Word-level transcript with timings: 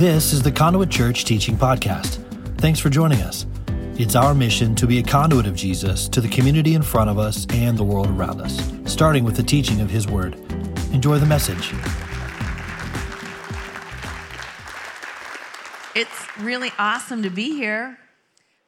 This 0.00 0.32
is 0.32 0.40
the 0.40 0.50
Conduit 0.50 0.88
Church 0.88 1.26
Teaching 1.26 1.58
Podcast. 1.58 2.24
Thanks 2.56 2.80
for 2.80 2.88
joining 2.88 3.20
us. 3.20 3.44
It's 3.98 4.16
our 4.16 4.34
mission 4.34 4.74
to 4.76 4.86
be 4.86 4.98
a 4.98 5.02
conduit 5.02 5.46
of 5.46 5.54
Jesus 5.54 6.08
to 6.08 6.22
the 6.22 6.28
community 6.30 6.74
in 6.74 6.80
front 6.80 7.10
of 7.10 7.18
us 7.18 7.46
and 7.50 7.76
the 7.76 7.84
world 7.84 8.08
around 8.08 8.40
us, 8.40 8.72
starting 8.86 9.24
with 9.24 9.36
the 9.36 9.42
teaching 9.42 9.82
of 9.82 9.90
His 9.90 10.06
Word. 10.06 10.36
Enjoy 10.94 11.18
the 11.18 11.26
message. 11.26 11.74
It's 15.94 16.38
really 16.38 16.72
awesome 16.78 17.22
to 17.22 17.28
be 17.28 17.50
here. 17.50 17.98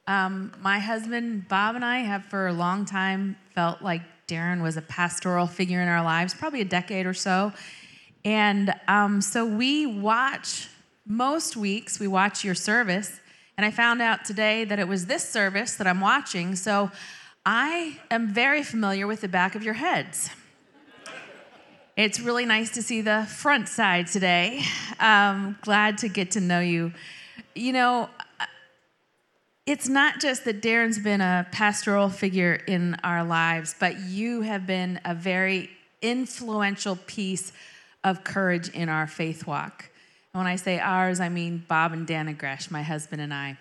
Um, 0.05 0.53
my 0.61 0.77
husband, 0.77 1.47
Bob, 1.47 1.73
and 1.73 1.83
I 1.83 2.01
have 2.01 2.25
for 2.25 2.45
a 2.45 2.53
long 2.53 2.85
time 2.85 3.37
felt 3.55 3.81
like 3.81 4.03
Darren 4.27 4.61
was 4.61 4.77
a 4.77 4.83
pastoral 4.83 5.47
figure 5.47 5.81
in 5.81 5.87
our 5.87 6.03
lives, 6.03 6.35
probably 6.35 6.61
a 6.61 6.65
decade 6.65 7.07
or 7.07 7.15
so. 7.15 7.53
And 8.23 8.71
um, 8.87 9.19
so 9.19 9.47
we 9.47 9.87
watch, 9.87 10.69
most 11.05 11.55
weeks, 11.55 11.99
we 11.99 12.07
watch 12.07 12.43
your 12.43 12.55
service. 12.55 13.19
And 13.57 13.65
I 13.65 13.71
found 13.71 14.01
out 14.01 14.25
today 14.25 14.63
that 14.65 14.79
it 14.79 14.87
was 14.87 15.05
this 15.05 15.27
service 15.27 15.75
that 15.75 15.85
I'm 15.85 16.01
watching. 16.01 16.55
So 16.55 16.91
I 17.45 17.99
am 18.09 18.33
very 18.33 18.63
familiar 18.63 19.05
with 19.05 19.21
the 19.21 19.27
back 19.27 19.55
of 19.55 19.63
your 19.63 19.75
heads. 19.75 20.29
It's 21.95 22.19
really 22.19 22.45
nice 22.45 22.71
to 22.71 22.81
see 22.81 23.01
the 23.01 23.27
front 23.29 23.69
side 23.69 24.07
today. 24.07 24.63
Um, 24.99 25.57
glad 25.61 25.99
to 25.99 26.07
get 26.07 26.31
to 26.31 26.41
know 26.41 26.59
you. 26.59 26.91
You 27.53 27.73
know, 27.73 28.09
it's 29.67 29.87
not 29.87 30.19
just 30.19 30.45
that 30.45 30.61
Darren's 30.61 30.97
been 30.97 31.21
a 31.21 31.47
pastoral 31.51 32.09
figure 32.09 32.53
in 32.67 32.95
our 33.03 33.23
lives, 33.23 33.75
but 33.79 33.99
you 33.99 34.41
have 34.41 34.65
been 34.65 34.99
a 35.05 35.13
very 35.13 35.69
influential 36.01 36.97
piece 37.05 37.53
of 38.03 38.23
courage 38.23 38.69
in 38.69 38.89
our 38.89 39.05
faith 39.05 39.45
walk. 39.45 39.89
When 40.33 40.47
I 40.47 40.55
say 40.55 40.79
ours, 40.79 41.19
I 41.19 41.29
mean 41.29 41.63
Bob 41.67 41.93
and 41.93 42.07
Dannah 42.07 42.35
Gresh, 42.35 42.71
my 42.71 42.81
husband 42.81 43.21
and 43.21 43.31
I. 43.31 43.55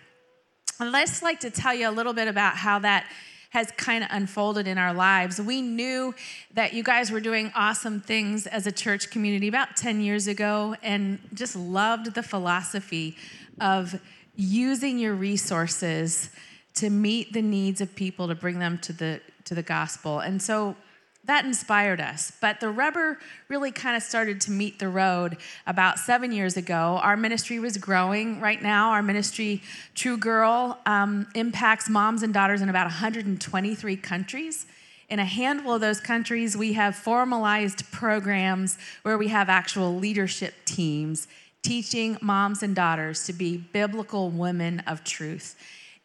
I'd 0.81 1.07
just 1.07 1.23
like 1.23 1.41
to 1.41 1.51
tell 1.51 1.75
you 1.75 1.87
a 1.87 1.93
little 1.93 2.15
bit 2.15 2.29
about 2.29 2.57
how 2.57 2.79
that 2.79 3.05
has 3.51 3.71
kind 3.73 4.03
of 4.03 4.09
unfolded 4.11 4.67
in 4.67 4.79
our 4.79 4.95
lives. 4.95 5.39
We 5.39 5.61
knew 5.61 6.15
that 6.55 6.73
you 6.73 6.83
guys 6.83 7.11
were 7.11 7.21
doing 7.21 7.53
awesome 7.55 8.01
things 8.01 8.47
as 8.47 8.67
a 8.67 8.73
church 8.73 9.11
community 9.11 9.49
about 9.49 9.77
10 9.77 10.01
years 10.01 10.27
ago 10.27 10.75
and 10.83 11.19
just 11.35 11.55
loved 11.57 12.15
the 12.15 12.23
philosophy 12.23 13.19
of 13.61 14.01
using 14.35 14.99
your 14.99 15.13
resources 15.13 16.31
to 16.77 16.89
meet 16.89 17.35
the 17.35 17.43
needs 17.43 17.83
of 17.83 17.95
people 17.95 18.29
to 18.29 18.35
bring 18.35 18.59
them 18.59 18.79
to 18.79 18.95
the 18.95 19.21
to 19.45 19.55
the 19.55 19.63
gospel. 19.63 20.21
And 20.21 20.41
so 20.41 20.75
that 21.25 21.45
inspired 21.45 22.01
us. 22.01 22.33
But 22.41 22.59
the 22.59 22.69
rubber 22.69 23.19
really 23.49 23.71
kind 23.71 23.97
of 23.97 24.03
started 24.03 24.41
to 24.43 24.51
meet 24.51 24.79
the 24.81 24.89
road 24.89 25.37
about 25.67 25.99
seven 25.99 26.33
years 26.33 26.57
ago. 26.57 26.99
Our 27.03 27.17
ministry 27.17 27.61
was 27.61 27.77
growing 27.77 28.41
right 28.41 28.61
now. 28.61 28.91
Our 28.91 29.03
ministry, 29.03 29.63
True 29.95 30.17
Girl, 30.17 30.79
um, 30.85 31.29
impacts 31.35 31.89
moms 31.89 32.23
and 32.25 32.35
daughters 32.35 32.61
in 32.61 32.69
about 32.69 32.87
123 32.87 33.97
countries. 33.97 34.67
In 35.09 35.21
a 35.21 35.25
handful 35.25 35.75
of 35.75 35.81
those 35.81 36.01
countries, 36.01 36.57
we 36.57 36.73
have 36.73 36.97
formalized 36.97 37.91
programs 37.93 38.77
where 39.03 39.19
we 39.19 39.29
have 39.29 39.49
actual 39.49 39.95
leadership 39.95 40.55
teams 40.65 41.29
teaching 41.63 42.19
moms 42.21 42.65
and 42.65 42.75
daughters 42.75 43.25
to 43.27 43.33
be 43.33 43.57
biblical 43.57 44.31
women 44.31 44.81
of 44.81 45.05
truth. 45.05 45.55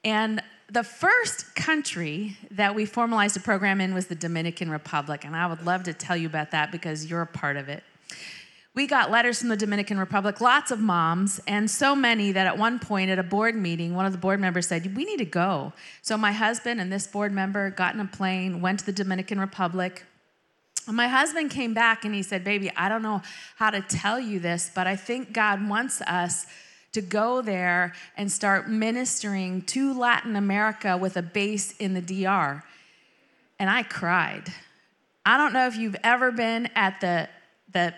And 0.04 0.44
the 0.70 0.84
first 0.84 1.56
country 1.56 2.38
that 2.52 2.76
we 2.76 2.86
formalized 2.86 3.38
a 3.38 3.40
program 3.40 3.80
in 3.80 3.94
was 3.94 4.08
the 4.08 4.16
Dominican 4.16 4.70
Republic, 4.70 5.24
and 5.24 5.36
I 5.36 5.48
would 5.48 5.66
love 5.66 5.84
to 5.84 5.94
tell 5.94 6.18
you 6.18 6.28
about 6.28 6.52
that 6.52 6.72
because 6.72 7.06
you're 7.06 7.22
a 7.22 7.28
part 7.28 7.56
of 7.56 7.70
it. 7.70 7.84
We 8.76 8.86
got 8.86 9.10
letters 9.10 9.40
from 9.40 9.50
the 9.50 9.58
Dominican 9.58 9.98
Republic, 9.98 10.40
lots 10.40 10.70
of 10.70 10.80
moms, 10.80 11.40
and 11.48 11.72
so 11.72 11.96
many 11.96 12.34
that 12.34 12.46
at 12.46 12.60
one 12.60 12.78
point 12.78 13.10
at 13.10 13.18
a 13.18 13.24
board 13.24 13.56
meeting, 13.56 13.96
one 13.96 14.06
of 14.06 14.12
the 14.12 14.20
board 14.20 14.40
members 14.40 14.68
said, 14.68 14.96
We 14.96 15.04
need 15.04 15.18
to 15.18 15.26
go. 15.26 15.74
So 16.04 16.16
my 16.16 16.32
husband 16.32 16.80
and 16.80 16.92
this 16.92 17.08
board 17.08 17.32
member 17.32 17.72
got 17.72 17.96
in 17.96 18.00
a 18.02 18.06
plane, 18.06 18.62
went 18.62 18.80
to 18.80 18.86
the 18.86 18.92
Dominican 18.92 19.40
Republic. 19.40 20.04
My 20.86 21.08
husband 21.08 21.50
came 21.50 21.74
back 21.74 22.06
and 22.06 22.14
he 22.14 22.22
said, 22.22 22.44
Baby, 22.44 22.72
I 22.76 22.88
don't 22.88 23.02
know 23.02 23.24
how 23.56 23.72
to 23.72 23.82
tell 23.82 24.20
you 24.20 24.40
this, 24.40 24.70
but 24.76 24.86
I 24.86 24.96
think 24.96 25.34
God 25.34 25.68
wants 25.68 26.02
us 26.02 26.46
to 26.94 27.02
go 27.02 27.42
there 27.42 27.94
and 28.16 28.32
start 28.32 28.70
ministering 28.70 29.62
to 29.64 29.94
Latin 29.94 30.36
America 30.36 30.98
with 30.98 31.18
a 31.18 31.22
base 31.22 31.76
in 31.78 31.94
the 31.94 32.02
DR. 32.02 32.64
And 33.60 33.70
I 33.70 33.84
cried. 33.84 34.54
I 35.26 35.38
don't 35.38 35.54
know 35.54 35.68
if 35.68 35.76
you've 35.76 35.98
ever 36.04 36.32
been 36.32 36.70
at 36.76 37.02
the, 37.02 37.28
the, 37.72 37.94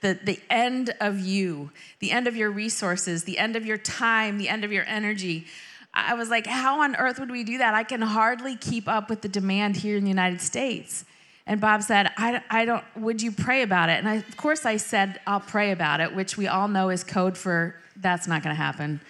the, 0.00 0.18
the 0.24 0.40
end 0.48 0.94
of 1.00 1.20
you, 1.20 1.70
the 1.98 2.10
end 2.10 2.26
of 2.26 2.36
your 2.36 2.50
resources, 2.50 3.24
the 3.24 3.38
end 3.38 3.56
of 3.56 3.66
your 3.66 3.78
time, 3.78 4.38
the 4.38 4.48
end 4.48 4.64
of 4.64 4.72
your 4.72 4.84
energy. 4.86 5.46
I 5.92 6.14
was 6.14 6.30
like, 6.30 6.46
how 6.46 6.80
on 6.80 6.96
earth 6.96 7.18
would 7.18 7.30
we 7.30 7.44
do 7.44 7.58
that? 7.58 7.74
I 7.74 7.82
can 7.82 8.00
hardly 8.00 8.56
keep 8.56 8.88
up 8.88 9.10
with 9.10 9.22
the 9.22 9.28
demand 9.28 9.76
here 9.76 9.96
in 9.96 10.04
the 10.04 10.10
United 10.10 10.40
States. 10.40 11.04
And 11.46 11.60
Bob 11.60 11.82
said, 11.82 12.12
I, 12.16 12.42
I 12.50 12.64
don't, 12.64 12.84
would 12.96 13.22
you 13.22 13.32
pray 13.32 13.62
about 13.62 13.88
it? 13.88 13.98
And 13.98 14.08
I, 14.08 14.16
of 14.16 14.36
course 14.36 14.64
I 14.64 14.76
said, 14.76 15.20
I'll 15.26 15.40
pray 15.40 15.72
about 15.72 16.00
it, 16.00 16.14
which 16.14 16.36
we 16.36 16.46
all 16.46 16.68
know 16.68 16.90
is 16.90 17.02
code 17.02 17.36
for 17.36 17.74
that's 17.96 18.26
not 18.26 18.42
going 18.42 18.54
to 18.54 18.62
happen. 18.62 19.00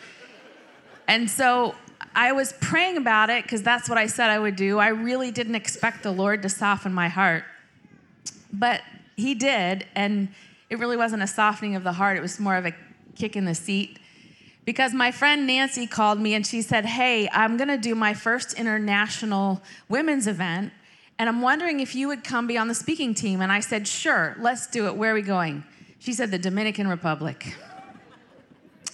And 1.06 1.28
so 1.28 1.74
I 2.14 2.32
was 2.32 2.54
praying 2.60 2.96
about 2.96 3.30
it 3.30 3.42
because 3.44 3.62
that's 3.62 3.88
what 3.88 3.98
I 3.98 4.06
said 4.06 4.30
I 4.30 4.38
would 4.38 4.56
do. 4.56 4.78
I 4.78 4.88
really 4.88 5.30
didn't 5.30 5.54
expect 5.54 6.02
the 6.02 6.12
Lord 6.12 6.42
to 6.42 6.48
soften 6.48 6.92
my 6.92 7.08
heart. 7.08 7.44
But 8.52 8.82
He 9.16 9.34
did, 9.34 9.86
and 9.94 10.28
it 10.68 10.78
really 10.78 10.96
wasn't 10.96 11.22
a 11.22 11.26
softening 11.26 11.76
of 11.76 11.84
the 11.84 11.92
heart, 11.92 12.16
it 12.16 12.20
was 12.20 12.40
more 12.40 12.56
of 12.56 12.66
a 12.66 12.72
kick 13.16 13.36
in 13.36 13.44
the 13.44 13.54
seat. 13.54 13.98
Because 14.64 14.92
my 14.92 15.10
friend 15.10 15.46
Nancy 15.46 15.86
called 15.86 16.20
me 16.20 16.34
and 16.34 16.46
she 16.46 16.62
said, 16.62 16.84
Hey, 16.84 17.28
I'm 17.32 17.56
going 17.56 17.68
to 17.68 17.78
do 17.78 17.94
my 17.94 18.14
first 18.14 18.54
international 18.54 19.62
women's 19.88 20.26
event, 20.26 20.72
and 21.20 21.28
I'm 21.28 21.42
wondering 21.42 21.80
if 21.80 21.94
you 21.94 22.08
would 22.08 22.24
come 22.24 22.46
be 22.46 22.56
on 22.56 22.66
the 22.66 22.74
speaking 22.74 23.12
team. 23.12 23.42
And 23.42 23.52
I 23.52 23.60
said, 23.60 23.86
Sure, 23.86 24.34
let's 24.38 24.66
do 24.66 24.86
it. 24.86 24.96
Where 24.96 25.10
are 25.10 25.14
we 25.14 25.20
going? 25.20 25.64
She 25.98 26.14
said, 26.14 26.30
The 26.30 26.38
Dominican 26.38 26.88
Republic. 26.88 27.56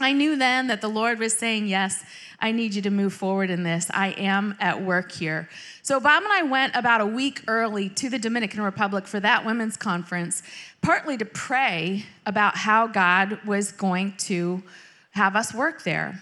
I 0.01 0.11
knew 0.11 0.35
then 0.35 0.67
that 0.67 0.81
the 0.81 0.89
Lord 0.89 1.21
was 1.21 1.39
saying, 1.39 1.69
Yes, 1.69 2.03
I 2.41 2.51
need 2.51 2.75
you 2.75 2.83
to 2.83 2.91
move 2.91 3.13
forward 3.13 3.49
in 3.49 3.63
this. 3.63 3.89
I 3.95 4.09
am 4.09 4.57
at 4.59 4.83
work 4.83 5.13
here. 5.13 5.49
So, 5.83 6.01
Bob 6.01 6.25
and 6.25 6.33
I 6.33 6.43
went 6.43 6.75
about 6.75 7.01
a 7.01 7.07
week 7.07 7.45
early 7.47 7.89
to 7.91 8.11
the 8.11 8.19
Dominican 8.19 8.61
Republic 8.61 9.07
for 9.07 9.21
that 9.21 9.47
women's 9.47 9.77
conference, 9.77 10.43
partly 10.83 11.17
to 11.19 11.25
pray 11.25 12.07
about 12.27 12.57
how 12.57 12.89
God 12.89 13.39
was 13.47 13.71
going 13.71 14.17
to 14.19 14.65
have 15.13 15.37
us 15.37 15.55
work 15.55 15.85
there. 15.85 16.21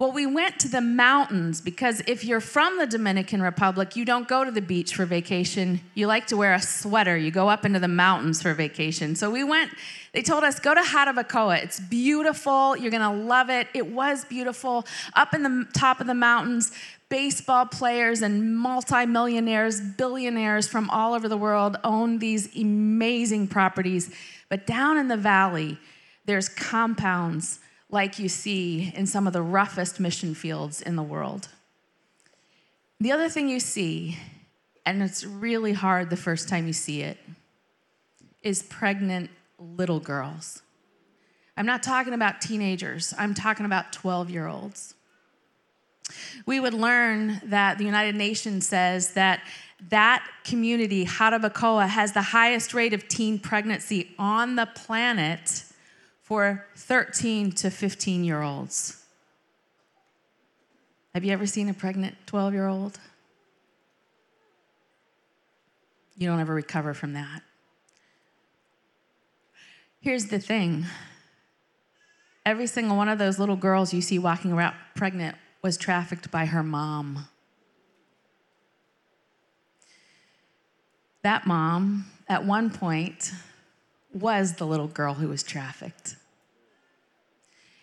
Well, 0.00 0.12
we 0.12 0.26
went 0.26 0.60
to 0.60 0.68
the 0.68 0.80
mountains 0.80 1.60
because 1.60 2.02
if 2.06 2.24
you're 2.24 2.40
from 2.40 2.78
the 2.78 2.86
Dominican 2.86 3.42
Republic, 3.42 3.96
you 3.96 4.04
don't 4.04 4.28
go 4.28 4.44
to 4.44 4.50
the 4.52 4.62
beach 4.62 4.94
for 4.94 5.04
vacation. 5.04 5.80
You 5.94 6.06
like 6.06 6.28
to 6.28 6.36
wear 6.36 6.54
a 6.54 6.62
sweater. 6.62 7.16
You 7.16 7.32
go 7.32 7.48
up 7.48 7.64
into 7.64 7.80
the 7.80 7.88
mountains 7.88 8.40
for 8.40 8.54
vacation. 8.54 9.16
So 9.16 9.28
we 9.28 9.42
went, 9.42 9.72
they 10.12 10.22
told 10.22 10.44
us, 10.44 10.60
go 10.60 10.72
to 10.72 10.82
Jarabacoa. 10.82 11.64
It's 11.64 11.80
beautiful. 11.80 12.76
You're 12.76 12.92
going 12.92 13.02
to 13.02 13.24
love 13.24 13.50
it. 13.50 13.66
It 13.74 13.88
was 13.88 14.24
beautiful. 14.24 14.86
Up 15.14 15.34
in 15.34 15.42
the 15.42 15.66
top 15.72 16.00
of 16.00 16.06
the 16.06 16.14
mountains, 16.14 16.70
baseball 17.08 17.66
players 17.66 18.22
and 18.22 18.56
multimillionaires, 18.56 19.80
billionaires 19.80 20.68
from 20.68 20.88
all 20.90 21.12
over 21.12 21.28
the 21.28 21.36
world 21.36 21.76
own 21.82 22.20
these 22.20 22.56
amazing 22.56 23.48
properties. 23.48 24.14
But 24.48 24.64
down 24.64 24.96
in 24.96 25.08
the 25.08 25.16
valley, 25.16 25.76
there's 26.24 26.48
compounds 26.48 27.58
like 27.90 28.18
you 28.18 28.28
see 28.28 28.92
in 28.94 29.06
some 29.06 29.26
of 29.26 29.32
the 29.32 29.42
roughest 29.42 29.98
mission 29.98 30.34
fields 30.34 30.82
in 30.82 30.96
the 30.96 31.02
world. 31.02 31.48
The 33.00 33.12
other 33.12 33.28
thing 33.28 33.48
you 33.48 33.60
see, 33.60 34.18
and 34.84 35.02
it's 35.02 35.24
really 35.24 35.72
hard 35.72 36.10
the 36.10 36.16
first 36.16 36.48
time 36.48 36.66
you 36.66 36.72
see 36.72 37.02
it, 37.02 37.18
is 38.42 38.62
pregnant 38.62 39.30
little 39.58 40.00
girls. 40.00 40.62
I'm 41.56 41.66
not 41.66 41.82
talking 41.82 42.12
about 42.12 42.40
teenagers, 42.40 43.14
I'm 43.18 43.34
talking 43.34 43.66
about 43.66 43.92
12 43.92 44.30
year 44.30 44.46
olds. 44.46 44.94
We 46.46 46.58
would 46.58 46.74
learn 46.74 47.40
that 47.44 47.78
the 47.78 47.84
United 47.84 48.14
Nations 48.14 48.66
says 48.66 49.12
that 49.12 49.42
that 49.90 50.26
community, 50.44 51.04
Jarabacoa, 51.04 51.86
has 51.88 52.12
the 52.12 52.22
highest 52.22 52.74
rate 52.74 52.94
of 52.94 53.08
teen 53.08 53.38
pregnancy 53.38 54.14
on 54.18 54.56
the 54.56 54.66
planet 54.66 55.64
for 56.28 56.66
13 56.76 57.52
to 57.52 57.70
15 57.70 58.22
year 58.22 58.42
olds. 58.42 59.02
Have 61.14 61.24
you 61.24 61.32
ever 61.32 61.46
seen 61.46 61.70
a 61.70 61.74
pregnant 61.74 62.16
12 62.26 62.52
year 62.52 62.68
old? 62.68 63.00
You 66.18 66.28
don't 66.28 66.38
ever 66.38 66.52
recover 66.52 66.92
from 66.92 67.14
that. 67.14 67.40
Here's 70.02 70.26
the 70.26 70.38
thing 70.38 70.84
every 72.44 72.66
single 72.66 72.98
one 72.98 73.08
of 73.08 73.18
those 73.18 73.38
little 73.38 73.56
girls 73.56 73.94
you 73.94 74.02
see 74.02 74.18
walking 74.18 74.52
around 74.52 74.74
pregnant 74.94 75.34
was 75.62 75.78
trafficked 75.78 76.30
by 76.30 76.44
her 76.44 76.62
mom. 76.62 77.26
That 81.22 81.46
mom, 81.46 82.04
at 82.28 82.44
one 82.44 82.68
point, 82.68 83.32
was 84.12 84.56
the 84.56 84.66
little 84.66 84.88
girl 84.88 85.14
who 85.14 85.28
was 85.28 85.42
trafficked. 85.42 86.16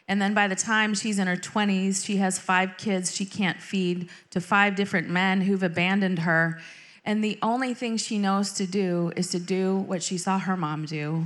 And 0.08 0.22
then 0.22 0.34
by 0.34 0.48
the 0.48 0.56
time 0.56 0.94
she's 0.94 1.18
in 1.18 1.28
her 1.28 1.36
20s, 1.36 2.06
she 2.06 2.18
has 2.18 2.38
five 2.38 2.78
kids 2.78 3.16
she 3.16 3.26
can't 3.26 3.60
feed 3.60 4.10
to 4.30 4.40
five 4.40 4.76
different 4.76 5.10
men 5.10 5.42
who've 5.42 5.64
abandoned 5.64 6.20
her. 6.20 6.60
And 7.04 7.24
the 7.24 7.40
only 7.42 7.74
thing 7.74 7.98
she 7.98 8.20
knows 8.20 8.52
to 8.54 8.68
do 8.68 9.12
is 9.16 9.30
to 9.32 9.40
do 9.40 9.78
what 9.78 10.04
she 10.04 10.18
saw 10.18 10.40
her 10.40 10.56
mom 10.56 10.86
do. 10.86 11.26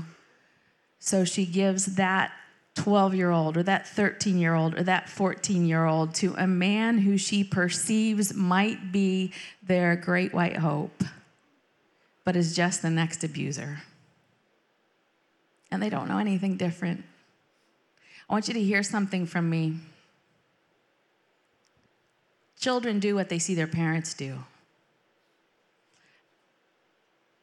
So 0.99 1.25
she 1.25 1.45
gives 1.45 1.95
that 1.95 2.31
12 2.75 3.15
year 3.15 3.31
old 3.31 3.57
or 3.57 3.63
that 3.63 3.87
13 3.87 4.37
year 4.37 4.53
old 4.53 4.77
or 4.77 4.83
that 4.83 5.09
14 5.09 5.65
year 5.65 5.85
old 5.85 6.13
to 6.15 6.33
a 6.37 6.47
man 6.47 6.99
who 6.99 7.17
she 7.17 7.43
perceives 7.43 8.33
might 8.33 8.91
be 8.91 9.33
their 9.63 9.95
great 9.95 10.33
white 10.33 10.57
hope, 10.57 11.03
but 12.23 12.35
is 12.37 12.55
just 12.55 12.81
the 12.81 12.89
next 12.89 13.23
abuser. 13.23 13.81
And 15.71 15.83
they 15.83 15.89
don't 15.89 16.07
know 16.07 16.17
anything 16.17 16.55
different. 16.55 17.03
I 18.29 18.33
want 18.33 18.47
you 18.47 18.53
to 18.53 18.61
hear 18.61 18.83
something 18.83 19.25
from 19.25 19.49
me. 19.49 19.77
Children 22.59 22.99
do 22.99 23.15
what 23.15 23.29
they 23.29 23.39
see 23.39 23.55
their 23.55 23.67
parents 23.67 24.13
do. 24.13 24.37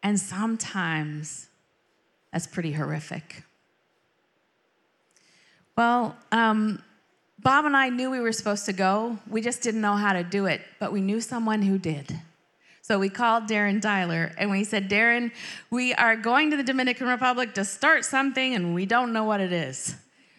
And 0.03 0.21
sometimes 0.21 1.49
that's 2.33 2.47
pretty 2.47 2.73
horrific. 2.73 3.43
Well, 5.77 6.17
um, 6.31 6.83
Bob 7.41 7.65
and 7.65 7.77
I 7.77 7.89
knew 7.89 8.11
we 8.11 8.21
were 8.21 8.33
supposed 8.33 8.67
to 8.67 8.73
go. 8.73 9.19
We 9.29 9.41
just 9.41 9.63
didn't 9.63 9.81
know 9.81 9.97
how 9.97 10.13
to 10.13 10.23
do 10.23 10.47
it, 10.47 10.61
but 10.79 10.93
we 10.93 11.01
knew 11.01 11.21
someone 11.21 11.63
who 11.63 11.79
did. 11.79 12.21
So 12.83 13.01
we 13.01 13.09
called 13.09 13.49
Darren 13.49 13.83
Tyler 13.83 14.33
and 14.39 14.51
we 14.51 14.63
said, 14.63 14.89
Darren, 14.89 15.33
we 15.71 15.93
are 15.95 16.15
going 16.15 16.53
to 16.53 16.57
the 16.57 16.63
Dominican 16.63 17.09
Republic 17.09 17.55
to 17.55 17.65
start 17.65 18.05
something 18.05 18.55
and 18.55 18.75
we 18.75 18.87
don't 18.87 19.13
know 19.13 19.25
what 19.25 19.41
it 19.41 19.53
is. 19.53 19.97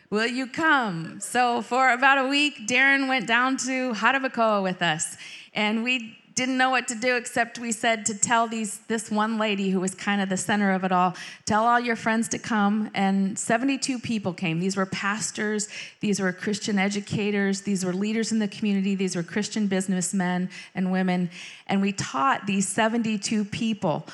Will 0.09 0.27
you 0.27 0.47
come? 0.47 1.19
So, 1.19 1.61
for 1.61 1.91
about 1.91 2.17
a 2.17 2.29
week, 2.29 2.65
Darren 2.65 3.09
went 3.09 3.27
down 3.27 3.57
to 3.57 3.91
Jarabacoa 3.91 4.63
with 4.63 4.81
us, 4.81 5.17
and 5.53 5.83
we 5.83 6.17
didn't 6.33 6.57
know 6.57 6.69
what 6.69 6.87
to 6.87 6.95
do 6.95 7.17
except 7.17 7.59
we 7.59 7.73
said 7.73 8.05
to 8.05 8.13
tell 8.13 8.47
these 8.47 8.77
this 8.87 9.11
one 9.11 9.37
lady 9.37 9.71
who 9.71 9.81
was 9.81 9.93
kind 9.95 10.21
of 10.21 10.29
the 10.29 10.37
center 10.37 10.71
of 10.71 10.83
it 10.83 10.91
all 10.91 11.15
tell 11.45 11.65
all 11.65 11.79
your 11.79 11.95
friends 11.95 12.27
to 12.27 12.37
come 12.37 12.91
and 12.93 13.39
72 13.39 13.97
people 13.97 14.33
came 14.33 14.59
these 14.59 14.77
were 14.77 14.85
pastors 14.85 15.67
these 15.99 16.19
were 16.19 16.31
christian 16.31 16.77
educators 16.77 17.61
these 17.61 17.83
were 17.83 17.91
leaders 17.91 18.31
in 18.31 18.37
the 18.37 18.47
community 18.47 18.93
these 18.93 19.15
were 19.15 19.23
christian 19.23 19.65
businessmen 19.65 20.47
and 20.75 20.91
women 20.91 21.31
and 21.65 21.81
we 21.81 21.91
taught 21.91 22.45
these 22.45 22.67
72 22.67 23.43
people 23.45 24.05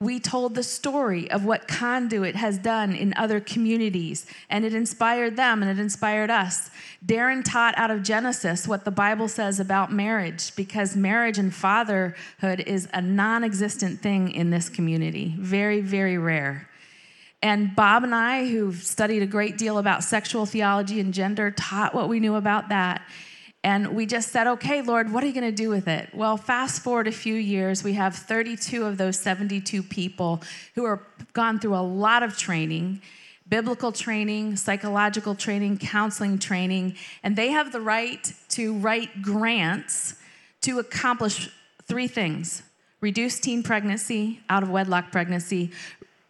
we 0.00 0.20
told 0.20 0.54
the 0.54 0.62
story 0.62 1.28
of 1.28 1.44
what 1.44 1.66
Conduit 1.66 2.36
has 2.36 2.56
done 2.56 2.94
in 2.94 3.12
other 3.16 3.40
communities, 3.40 4.26
and 4.48 4.64
it 4.64 4.72
inspired 4.72 5.34
them 5.34 5.60
and 5.60 5.68
it 5.68 5.82
inspired 5.82 6.30
us. 6.30 6.70
Darren 7.04 7.42
taught 7.44 7.76
out 7.76 7.90
of 7.90 8.04
Genesis 8.04 8.68
what 8.68 8.84
the 8.84 8.92
Bible 8.92 9.26
says 9.26 9.58
about 9.58 9.92
marriage, 9.92 10.54
because 10.54 10.94
marriage 10.94 11.36
and 11.36 11.52
fatherhood 11.52 12.60
is 12.64 12.88
a 12.94 13.02
non 13.02 13.42
existent 13.42 14.00
thing 14.00 14.30
in 14.30 14.50
this 14.50 14.68
community, 14.68 15.34
very, 15.36 15.80
very 15.80 16.16
rare. 16.16 16.68
And 17.42 17.74
Bob 17.74 18.04
and 18.04 18.14
I, 18.14 18.46
who've 18.46 18.80
studied 18.80 19.22
a 19.22 19.26
great 19.26 19.58
deal 19.58 19.78
about 19.78 20.04
sexual 20.04 20.46
theology 20.46 21.00
and 21.00 21.12
gender, 21.12 21.50
taught 21.50 21.92
what 21.92 22.08
we 22.08 22.20
knew 22.20 22.36
about 22.36 22.68
that. 22.68 23.02
And 23.68 23.94
we 23.94 24.06
just 24.06 24.32
said, 24.32 24.46
okay, 24.46 24.80
Lord, 24.80 25.12
what 25.12 25.22
are 25.22 25.26
you 25.26 25.34
going 25.34 25.44
to 25.44 25.62
do 25.64 25.68
with 25.68 25.88
it? 25.88 26.08
Well, 26.14 26.38
fast 26.38 26.80
forward 26.82 27.06
a 27.06 27.12
few 27.12 27.34
years, 27.34 27.84
we 27.84 27.92
have 27.92 28.16
32 28.16 28.86
of 28.86 28.96
those 28.96 29.18
72 29.18 29.82
people 29.82 30.40
who 30.74 30.86
are 30.86 31.02
gone 31.34 31.60
through 31.60 31.74
a 31.74 31.84
lot 31.84 32.22
of 32.22 32.38
training 32.38 33.02
biblical 33.46 33.92
training, 33.92 34.56
psychological 34.56 35.34
training, 35.34 35.78
counseling 35.78 36.38
training, 36.38 36.94
and 37.22 37.34
they 37.34 37.48
have 37.48 37.72
the 37.72 37.80
right 37.80 38.32
to 38.48 38.74
write 38.78 39.22
grants 39.22 40.16
to 40.60 40.78
accomplish 40.78 41.50
three 41.86 42.08
things 42.08 42.62
reduce 43.00 43.38
teen 43.38 43.62
pregnancy, 43.62 44.40
out 44.48 44.62
of 44.62 44.70
wedlock 44.70 45.12
pregnancy, 45.12 45.70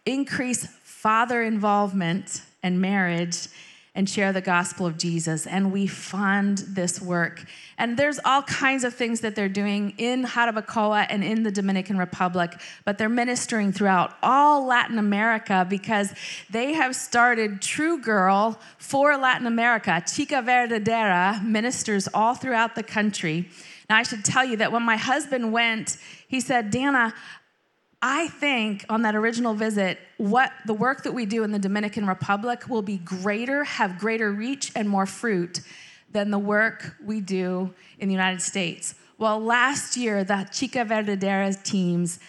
increase 0.05 0.65
father 0.83 1.41
involvement 1.41 2.41
and 2.63 2.79
marriage, 2.81 3.47
and 3.95 4.09
share 4.09 4.31
the 4.31 4.41
gospel 4.41 4.85
of 4.85 4.97
Jesus. 4.97 5.47
And 5.47 5.71
we 5.71 5.87
fund 5.87 6.59
this 6.59 7.01
work. 7.01 7.45
And 7.77 7.97
there's 7.97 8.19
all 8.23 8.41
kinds 8.43 8.83
of 8.83 8.93
things 8.93 9.21
that 9.21 9.35
they're 9.35 9.49
doing 9.49 9.93
in 9.97 10.25
Jarabacoa 10.25 11.07
and 11.09 11.23
in 11.23 11.43
the 11.43 11.51
Dominican 11.51 11.97
Republic, 11.97 12.59
but 12.85 12.97
they're 12.97 13.09
ministering 13.09 13.71
throughout 13.71 14.15
all 14.21 14.65
Latin 14.65 14.99
America 14.99 15.65
because 15.69 16.13
they 16.49 16.73
have 16.73 16.95
started 16.95 17.61
True 17.61 17.99
Girl 17.99 18.59
for 18.77 19.17
Latin 19.17 19.47
America. 19.47 20.03
Chica 20.05 20.35
Verdadera 20.35 21.43
ministers 21.43 22.07
all 22.13 22.35
throughout 22.35 22.75
the 22.75 22.83
country. 22.83 23.49
Now, 23.89 23.97
I 23.97 24.03
should 24.03 24.23
tell 24.23 24.45
you 24.45 24.57
that 24.57 24.71
when 24.71 24.83
my 24.83 24.97
husband 24.97 25.51
went, 25.51 25.97
he 26.27 26.39
said, 26.41 26.71
Dannah, 26.71 27.11
I 28.01 28.29
think 28.29 28.85
on 28.87 29.01
that 29.01 29.15
original 29.15 29.53
visit, 29.53 29.99
what 30.17 30.53
the 30.65 30.73
work 30.73 31.03
that 31.03 31.11
we 31.11 31.25
do 31.25 31.43
in 31.43 31.51
the 31.51 31.59
Dominican 31.59 32.07
Republic 32.07 32.69
will 32.69 32.81
be 32.81 32.97
greater, 32.97 33.65
have 33.65 33.99
greater 33.99 34.31
reach 34.31 34.71
and 34.75 34.87
more 34.87 35.05
fruit 35.05 35.59
than 36.11 36.31
the 36.31 36.39
work 36.39 36.95
we 37.03 37.19
do 37.19 37.73
in 37.99 38.07
the 38.07 38.13
United 38.13 38.41
States. 38.41 38.95
Well, 39.17 39.39
last 39.39 39.97
year, 39.97 40.23
the 40.23 40.47
Chica 40.49 40.85
Verdadera 40.85 41.61
teams, 41.63 42.19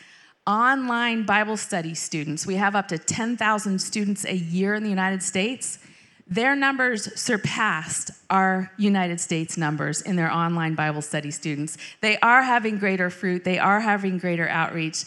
online 0.44 1.25
Bible 1.25 1.56
study 1.56 1.94
students, 1.94 2.46
we 2.46 2.56
have 2.56 2.75
up 2.75 2.88
to 2.88 2.99
10,000 2.99 3.78
students 3.78 4.25
a 4.25 4.34
year 4.34 4.75
in 4.75 4.82
the 4.82 4.90
United 4.90 5.23
States. 5.23 5.78
Their 6.26 6.56
numbers 6.56 7.19
surpassed 7.19 8.11
our 8.28 8.73
United 8.76 9.20
States 9.20 9.56
numbers 9.56 10.02
in 10.02 10.16
their 10.16 10.32
online 10.32 10.75
Bible 10.75 11.02
study 11.02 11.31
students. 11.31 11.78
They 12.00 12.19
are 12.19 12.43
having 12.43 12.78
greater 12.78 13.08
fruit, 13.08 13.44
they 13.44 13.61
are 13.61 13.81
having 13.81 14.19
greater 14.19 14.49
outreach 14.49 15.05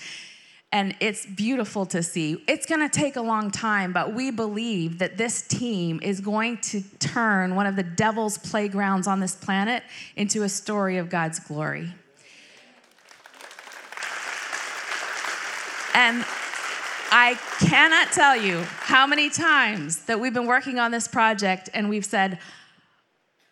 and 0.74 0.96
it's 1.00 1.28
beautiful 1.28 1.86
to 1.86 2.02
see. 2.02 2.44
It's 2.48 2.66
going 2.66 2.82
to 2.82 2.90
take 2.90 3.16
a 3.16 3.22
long 3.22 3.52
time, 3.52 3.94
but 3.94 4.16
we 4.16 4.32
believe 4.32 4.98
that 4.98 5.18
this 5.18 5.44
team 5.44 6.00
is 6.02 6.20
going 6.20 6.58
to 6.62 6.82
turn 6.98 7.54
one 7.54 7.68
of 7.68 7.76
the 7.76 7.84
devil's 7.84 8.40
playgrounds 8.40 9.06
on 9.06 9.20
this 9.20 9.36
planet 9.36 9.84
into 10.16 10.42
a 10.42 10.50
story 10.50 10.98
of 10.98 11.12
God's 11.12 11.40
glory. 11.40 11.94
And 15.94 16.26
I 17.12 17.38
cannot 17.60 18.12
tell 18.12 18.36
you 18.36 18.64
how 18.80 19.06
many 19.06 19.30
times 19.30 20.06
that 20.06 20.20
we've 20.20 20.34
been 20.34 20.48
working 20.48 20.80
on 20.80 20.90
this 20.90 21.08
project 21.08 21.70
and 21.76 21.88
we've 21.88 22.04
said, 22.04 22.40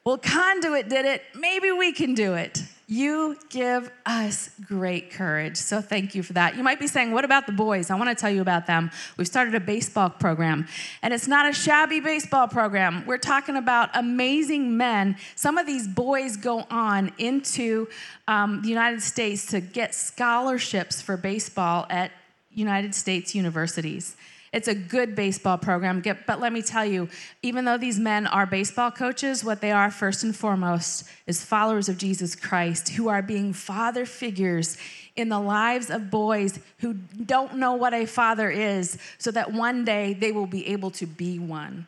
well, 0.04 0.18
Conduit 0.18 0.90
did 0.90 1.06
it, 1.06 1.22
maybe 1.36 1.72
we 1.72 1.92
can 1.92 2.16
do 2.16 2.34
it. 2.34 2.64
You 2.92 3.38
give 3.48 3.90
us 4.06 4.50
great 4.68 5.12
courage. 5.12 5.56
So 5.56 5.80
thank 5.80 6.14
you 6.14 6.24
for 6.24 6.34
that. 6.34 6.58
You 6.58 6.64
might 6.64 6.78
be 6.78 6.88
saying, 6.88 7.14
What 7.14 7.24
about 7.24 7.46
the 7.46 7.54
boys? 7.54 7.90
I 7.90 7.96
want 7.96 8.10
to 8.10 8.16
tell 8.16 8.30
you 8.30 8.42
about 8.42 8.68
them. 8.68 8.92
We've 9.16 9.26
started 9.26 9.56
a 9.56 9.62
baseball 9.62 10.10
program, 10.10 10.68
and 11.02 11.14
it's 11.14 11.26
not 11.26 11.50
a 11.50 11.54
shabby 11.54 12.02
baseball 12.02 12.50
program. 12.50 13.06
We're 13.06 13.18
talking 13.18 13.56
about 13.56 13.92
amazing 13.94 14.76
men. 14.76 15.16
Some 15.36 15.58
of 15.58 15.66
these 15.66 15.88
boys 15.88 16.36
go 16.36 16.66
on 16.70 17.14
into 17.18 17.88
um, 18.28 18.62
the 18.62 18.68
United 18.68 19.02
States 19.02 19.46
to 19.52 19.62
get 19.62 19.96
scholarships 19.96 21.02
for 21.02 21.16
baseball 21.16 21.86
at 21.90 22.12
United 22.54 22.94
States 22.94 23.34
universities. 23.34 24.18
It's 24.54 24.68
a 24.68 24.76
good 24.76 25.16
baseball 25.16 25.58
program, 25.58 26.04
but 26.28 26.42
let 26.42 26.52
me 26.52 26.62
tell 26.62 26.86
you, 26.86 27.08
even 27.42 27.64
though 27.64 27.78
these 27.78 27.98
men 27.98 28.28
are 28.28 28.46
baseball 28.46 28.92
coaches, 28.92 29.46
what 29.46 29.62
they 29.62 29.72
are 29.72 29.90
first 29.90 30.24
and 30.24 30.36
foremost 30.36 31.06
is 31.26 31.42
followers 31.42 31.88
of 31.88 31.98
Jesus 31.98 32.36
Christ 32.36 32.90
who 32.90 33.08
are 33.08 33.22
being 33.22 33.54
father 33.54 34.06
figures 34.06 34.78
in 35.16 35.30
the 35.30 35.40
lives 35.40 35.90
of 35.90 36.12
boys 36.12 36.60
who 36.80 36.94
don't 36.94 37.56
know 37.56 37.76
what 37.76 37.94
a 37.94 38.06
father 38.06 38.50
is, 38.50 38.98
so 39.18 39.32
that 39.32 39.54
one 39.54 39.86
day 39.86 40.14
they 40.14 40.34
will 40.34 40.48
be 40.48 40.68
able 40.68 40.92
to 40.92 41.06
be 41.06 41.40
one. 41.40 41.88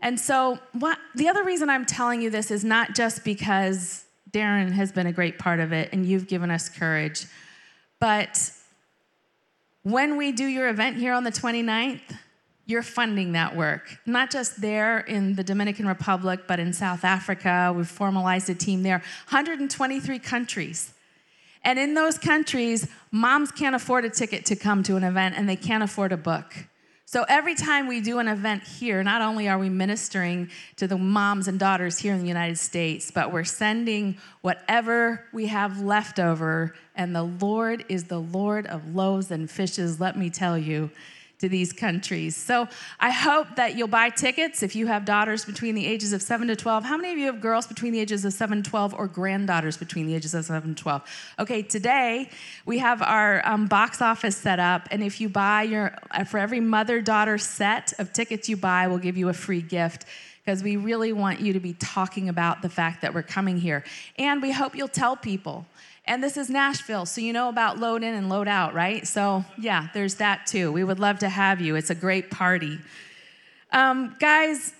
And 0.00 0.18
so, 0.18 0.58
what, 0.72 0.98
the 1.14 1.28
other 1.28 1.44
reason 1.44 1.68
I'm 1.68 1.84
telling 1.84 2.22
you 2.22 2.30
this 2.30 2.50
is 2.50 2.64
not 2.64 2.94
just 2.94 3.22
because 3.22 4.04
Darren 4.30 4.72
has 4.72 4.92
been 4.92 5.06
a 5.06 5.12
great 5.12 5.38
part 5.38 5.60
of 5.60 5.72
it 5.72 5.90
and 5.92 6.06
you've 6.06 6.26
given 6.26 6.50
us 6.50 6.68
courage, 6.70 7.26
but 8.00 8.50
when 9.90 10.16
we 10.16 10.32
do 10.32 10.44
your 10.44 10.68
event 10.68 10.96
here 10.96 11.12
on 11.12 11.24
the 11.24 11.32
29th, 11.32 12.00
you're 12.66 12.82
funding 12.82 13.32
that 13.32 13.56
work, 13.56 13.98
not 14.04 14.30
just 14.30 14.60
there 14.60 14.98
in 15.00 15.34
the 15.36 15.42
Dominican 15.42 15.86
Republic, 15.86 16.40
but 16.46 16.60
in 16.60 16.72
South 16.74 17.02
Africa. 17.02 17.72
We've 17.74 17.88
formalized 17.88 18.50
a 18.50 18.54
team 18.54 18.82
there, 18.82 18.98
123 19.30 20.18
countries. 20.18 20.92
And 21.64 21.78
in 21.78 21.94
those 21.94 22.18
countries, 22.18 22.88
moms 23.10 23.50
can't 23.50 23.74
afford 23.74 24.04
a 24.04 24.10
ticket 24.10 24.44
to 24.46 24.56
come 24.56 24.82
to 24.82 24.96
an 24.96 25.04
event 25.04 25.34
and 25.36 25.48
they 25.48 25.56
can't 25.56 25.82
afford 25.82 26.12
a 26.12 26.16
book. 26.16 26.54
So 27.10 27.24
every 27.26 27.54
time 27.54 27.86
we 27.86 28.02
do 28.02 28.18
an 28.18 28.28
event 28.28 28.64
here, 28.64 29.02
not 29.02 29.22
only 29.22 29.48
are 29.48 29.58
we 29.58 29.70
ministering 29.70 30.50
to 30.76 30.86
the 30.86 30.98
moms 30.98 31.48
and 31.48 31.58
daughters 31.58 31.96
here 31.96 32.12
in 32.12 32.20
the 32.20 32.28
United 32.28 32.58
States, 32.58 33.10
but 33.10 33.32
we're 33.32 33.44
sending 33.44 34.18
whatever 34.42 35.24
we 35.32 35.46
have 35.46 35.80
left 35.80 36.20
over. 36.20 36.74
And 36.94 37.16
the 37.16 37.22
Lord 37.22 37.86
is 37.88 38.04
the 38.04 38.20
Lord 38.20 38.66
of 38.66 38.94
loaves 38.94 39.30
and 39.30 39.50
fishes, 39.50 39.98
let 39.98 40.18
me 40.18 40.28
tell 40.28 40.58
you, 40.58 40.90
to 41.38 41.48
these 41.48 41.72
countries. 41.72 42.36
So 42.36 42.68
I 42.98 43.10
hope 43.10 43.56
that 43.56 43.76
you'll 43.76 43.88
buy 43.88 44.10
tickets 44.10 44.62
if 44.62 44.74
you 44.74 44.88
have 44.88 45.04
daughters 45.04 45.44
between 45.44 45.74
the 45.74 45.86
ages 45.86 46.12
of 46.12 46.20
7 46.20 46.48
to 46.48 46.56
12. 46.56 46.84
How 46.84 46.96
many 46.96 47.12
of 47.12 47.18
you 47.18 47.26
have 47.26 47.40
girls 47.40 47.66
between 47.66 47.92
the 47.92 48.00
ages 48.00 48.24
of 48.24 48.32
7 48.32 48.62
to 48.62 48.68
12 48.68 48.94
or 48.94 49.06
granddaughters 49.06 49.76
between 49.76 50.06
the 50.06 50.14
ages 50.14 50.34
of 50.34 50.44
7 50.44 50.74
to 50.74 50.82
12? 50.82 51.02
Okay, 51.38 51.62
today 51.62 52.28
we 52.66 52.78
have 52.78 53.02
our 53.02 53.46
um, 53.46 53.66
box 53.66 54.02
office 54.02 54.36
set 54.36 54.58
up, 54.58 54.88
and 54.90 55.02
if 55.02 55.20
you 55.20 55.28
buy 55.28 55.62
your, 55.62 55.94
uh, 56.10 56.24
for 56.24 56.38
every 56.38 56.60
mother 56.60 57.00
daughter 57.00 57.38
set 57.38 57.92
of 57.98 58.12
tickets 58.12 58.48
you 58.48 58.56
buy, 58.56 58.88
we'll 58.88 58.98
give 58.98 59.16
you 59.16 59.28
a 59.28 59.34
free 59.34 59.62
gift 59.62 60.06
because 60.44 60.62
we 60.62 60.76
really 60.76 61.12
want 61.12 61.40
you 61.40 61.52
to 61.52 61.60
be 61.60 61.74
talking 61.74 62.30
about 62.30 62.62
the 62.62 62.70
fact 62.70 63.02
that 63.02 63.12
we're 63.12 63.22
coming 63.22 63.58
here. 63.58 63.84
And 64.18 64.40
we 64.40 64.50
hope 64.50 64.74
you'll 64.74 64.88
tell 64.88 65.14
people. 65.14 65.66
And 66.08 66.24
this 66.24 66.38
is 66.38 66.48
Nashville, 66.48 67.04
so 67.04 67.20
you 67.20 67.34
know 67.34 67.50
about 67.50 67.78
load 67.78 68.02
in 68.02 68.14
and 68.14 68.30
load 68.30 68.48
out, 68.48 68.72
right? 68.72 69.06
So, 69.06 69.44
yeah, 69.58 69.88
there's 69.92 70.14
that 70.14 70.46
too. 70.46 70.72
We 70.72 70.82
would 70.82 70.98
love 70.98 71.18
to 71.18 71.28
have 71.28 71.60
you. 71.60 71.76
It's 71.76 71.90
a 71.90 71.94
great 71.94 72.30
party. 72.30 72.78
Um, 73.72 74.16
guys, 74.18 74.72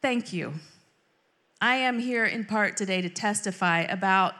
thank 0.00 0.32
you. 0.32 0.52
I 1.60 1.74
am 1.74 1.98
here 1.98 2.24
in 2.24 2.44
part 2.44 2.76
today 2.76 3.02
to 3.02 3.08
testify 3.08 3.80
about 3.80 4.36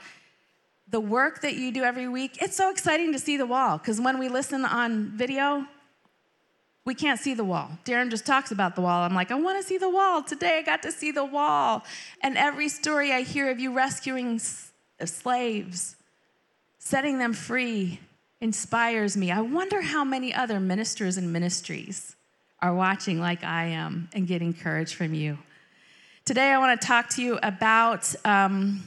the 0.89 1.01
work 1.01 1.41
that 1.41 1.57
you 1.57 1.73
do 1.73 1.83
every 1.83 2.07
week. 2.07 2.41
It's 2.41 2.57
so 2.57 2.71
exciting 2.71 3.13
to 3.13 3.19
see 3.19 3.37
the 3.37 3.47
wall 3.47 3.79
because 3.79 4.01
when 4.01 4.17
we 4.17 4.29
listen 4.29 4.65
on 4.65 5.17
video, 5.17 5.67
we 6.85 6.95
can't 6.95 7.19
see 7.19 7.35
the 7.35 7.43
wall. 7.43 7.73
Darren 7.85 8.09
just 8.09 8.25
talks 8.25 8.53
about 8.53 8.77
the 8.77 8.83
wall. 8.83 9.03
I'm 9.03 9.17
like, 9.17 9.33
I 9.33 9.35
want 9.35 9.61
to 9.61 9.67
see 9.67 9.79
the 9.79 9.91
wall. 9.91 10.23
Today 10.23 10.59
I 10.59 10.63
got 10.63 10.81
to 10.83 10.93
see 10.93 11.11
the 11.11 11.25
wall. 11.25 11.83
And 12.23 12.39
every 12.39 12.69
story 12.69 13.11
I 13.11 13.23
hear 13.23 13.51
of 13.51 13.59
you 13.59 13.73
rescuing 13.73 14.41
slaves, 15.05 15.96
setting 16.87 17.19
them 17.19 17.33
free, 17.33 17.99
inspires 18.41 19.17
me. 19.17 19.33
I 19.33 19.41
wonder 19.41 19.83
how 19.83 20.05
many 20.05 20.33
other 20.33 20.61
ministers 20.61 21.17
and 21.17 21.33
ministries 21.33 22.15
are 22.63 22.73
watching 22.73 23.19
like 23.19 23.43
I 23.43 23.65
am 23.65 24.09
and 24.13 24.25
getting 24.25 24.55
courage 24.55 24.95
from 24.95 25.13
you. 25.13 25.37
Today 26.25 26.53
I 26.53 26.59
want 26.59 26.81
to 26.81 26.87
talk 26.87 27.09
to 27.17 27.23
you 27.23 27.41
about 27.43 28.15
um, 28.25 28.85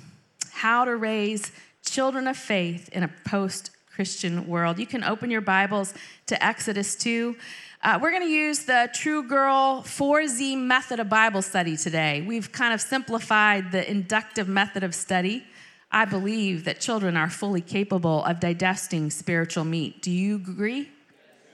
how 0.49 0.85
to 0.85 0.95
raise 0.95 1.51
children 1.85 2.25
of 2.29 2.37
faith 2.37 2.87
in 2.93 3.03
a 3.03 3.09
post 3.25 3.71
Christian 3.93 4.47
world. 4.47 4.79
You 4.79 4.87
can 4.87 5.03
open 5.03 5.29
your 5.29 5.41
Bibles 5.41 5.93
to 6.27 6.41
Exodus 6.41 6.95
2. 6.95 7.35
Uh, 7.83 7.99
we're 8.01 8.11
going 8.11 8.23
to 8.23 8.29
use 8.29 8.59
the 8.59 8.89
True 8.93 9.27
Girl 9.27 9.83
4Z 9.85 10.57
method 10.57 11.01
of 11.01 11.09
Bible 11.09 11.41
study 11.41 11.75
today. 11.75 12.23
We've 12.25 12.49
kind 12.49 12.73
of 12.73 12.79
simplified 12.79 13.73
the 13.73 13.89
inductive 13.91 14.47
method 14.47 14.85
of 14.85 14.95
study. 14.95 15.43
I 15.91 16.05
believe 16.05 16.65
that 16.65 16.79
children 16.79 17.17
are 17.17 17.29
fully 17.29 17.61
capable 17.61 18.23
of 18.23 18.39
digesting 18.39 19.09
spiritual 19.09 19.65
meat. 19.65 20.01
Do 20.01 20.11
you 20.11 20.35
agree? 20.35 20.89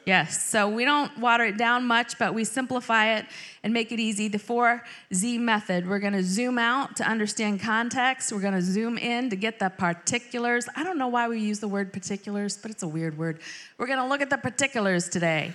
Yes, 0.06 0.48
so 0.48 0.70
we 0.70 0.86
don't 0.86 1.18
water 1.18 1.46
it 1.46 1.58
down 1.58 1.84
much, 1.84 2.20
but 2.20 2.36
we 2.36 2.44
simplify 2.44 3.16
it 3.18 3.26
and 3.64 3.74
make 3.74 3.92
it 3.92 4.00
easy. 4.00 4.28
The 4.28 4.38
4Z 4.38 5.40
method, 5.40 5.90
we're 5.90 5.98
gonna 5.98 6.22
zoom 6.22 6.60
out 6.60 6.96
to 6.98 7.04
understand 7.04 7.60
context. 7.60 8.32
We're 8.32 8.42
gonna 8.42 8.62
zoom 8.62 9.00
in 9.00 9.32
to 9.32 9.36
get 9.36 9.58
the 9.58 9.70
particulars. 9.70 10.70
I 10.76 10.84
don't 10.84 11.00
know 11.00 11.08
why 11.08 11.28
we 11.28 11.40
use 11.40 11.60
the 11.60 11.68
word 11.68 11.92
particulars, 11.92 12.56
but 12.56 12.70
it's 12.70 12.84
a 12.84 12.88
weird 12.88 13.18
word. 13.18 13.40
We're 13.80 13.88
gonna 13.88 14.08
look 14.08 14.22
at 14.22 14.30
the 14.30 14.38
particulars 14.38 15.10
today. 15.10 15.54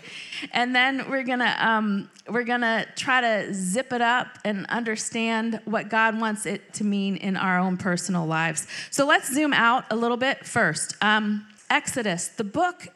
And 0.51 0.75
then 0.75 1.09
we're 1.09 1.23
gonna, 1.23 1.57
um, 1.61 2.11
we're 2.29 2.43
gonna 2.43 2.87
try 2.97 3.21
to 3.21 3.55
zip 3.55 3.93
it 3.93 4.03
up 4.03 4.37
and 4.45 4.67
understand 4.67 5.61
what 5.65 5.89
God 5.89 6.21
wants 6.21 6.45
it 6.45 6.75
to 6.75 6.85
mean 6.85 7.15
in 7.15 7.37
our 7.37 7.61
own 7.61 7.77
personal 7.77 8.27
lives. 8.27 8.67
So 8.91 9.07
let's 9.07 9.33
zoom 9.33 9.53
out 9.53 9.85
a 9.93 9.97
little 9.97 10.17
bit 10.17 10.45
first. 10.45 10.97
Um, 11.01 11.47
Exodus, 11.71 12.27
the 12.27 12.43
book 12.43 12.89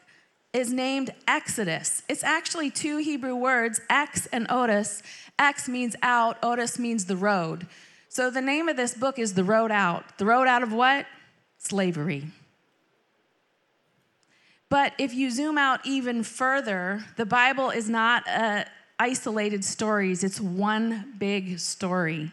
is 0.55 0.71
named 0.71 1.13
Exodus. 1.27 2.01
It's 2.07 2.23
actually 2.23 2.71
two 2.71 2.97
Hebrew 2.97 3.35
words, 3.35 3.81
ex 3.89 4.25
and 4.27 4.47
otis. 4.49 5.03
Ex 5.37 5.67
means 5.67 5.97
out, 6.01 6.37
otis 6.41 6.79
means 6.79 7.05
the 7.05 7.17
road. 7.17 7.67
So 8.07 8.29
the 8.29 8.41
name 8.41 8.69
of 8.69 8.77
this 8.77 8.93
book 8.93 9.19
is 9.19 9.33
The 9.33 9.43
Road 9.43 9.69
Out. 9.69 10.17
The 10.17 10.25
road 10.25 10.47
out 10.47 10.63
of 10.63 10.71
what? 10.71 11.07
Slavery. 11.57 12.27
But 14.69 14.93
if 14.97 15.13
you 15.13 15.29
zoom 15.29 15.57
out 15.57 15.85
even 15.85 16.23
further, 16.23 17.03
the 17.17 17.25
Bible 17.25 17.69
is 17.69 17.89
not 17.89 18.25
uh, 18.25 18.63
isolated 18.97 19.65
stories, 19.65 20.23
it's 20.23 20.39
one 20.39 21.15
big 21.17 21.59
story. 21.59 22.31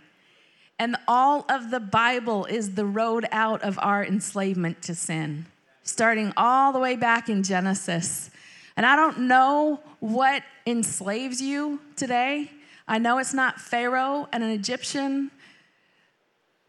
And 0.79 0.95
all 1.09 1.45
of 1.49 1.73
the 1.73 1.81
Bible 1.81 2.45
is 2.45 2.77
the 2.77 2.87
road 2.87 3.27
out 3.33 3.63
of 3.63 3.81
our 3.83 4.05
enslavement 4.05 4.81
to 4.83 4.95
sin 4.95 5.47
starting 5.83 6.33
all 6.37 6.73
the 6.73 6.79
way 6.79 6.97
back 6.97 7.29
in 7.29 7.43
Genesis. 7.43 8.31
And 8.77 8.87
I 8.87 8.97
don't 8.97 9.21
know 9.21 9.81
what 10.01 10.43
enslaves 10.67 11.41
you 11.41 11.81
today. 11.97 12.51
I 12.89 12.99
know 12.99 13.19
it's 13.19 13.35
not 13.35 13.61
Pharaoh 13.61 14.29
and 14.33 14.43
an 14.43 14.51
Egyptian 14.51 15.31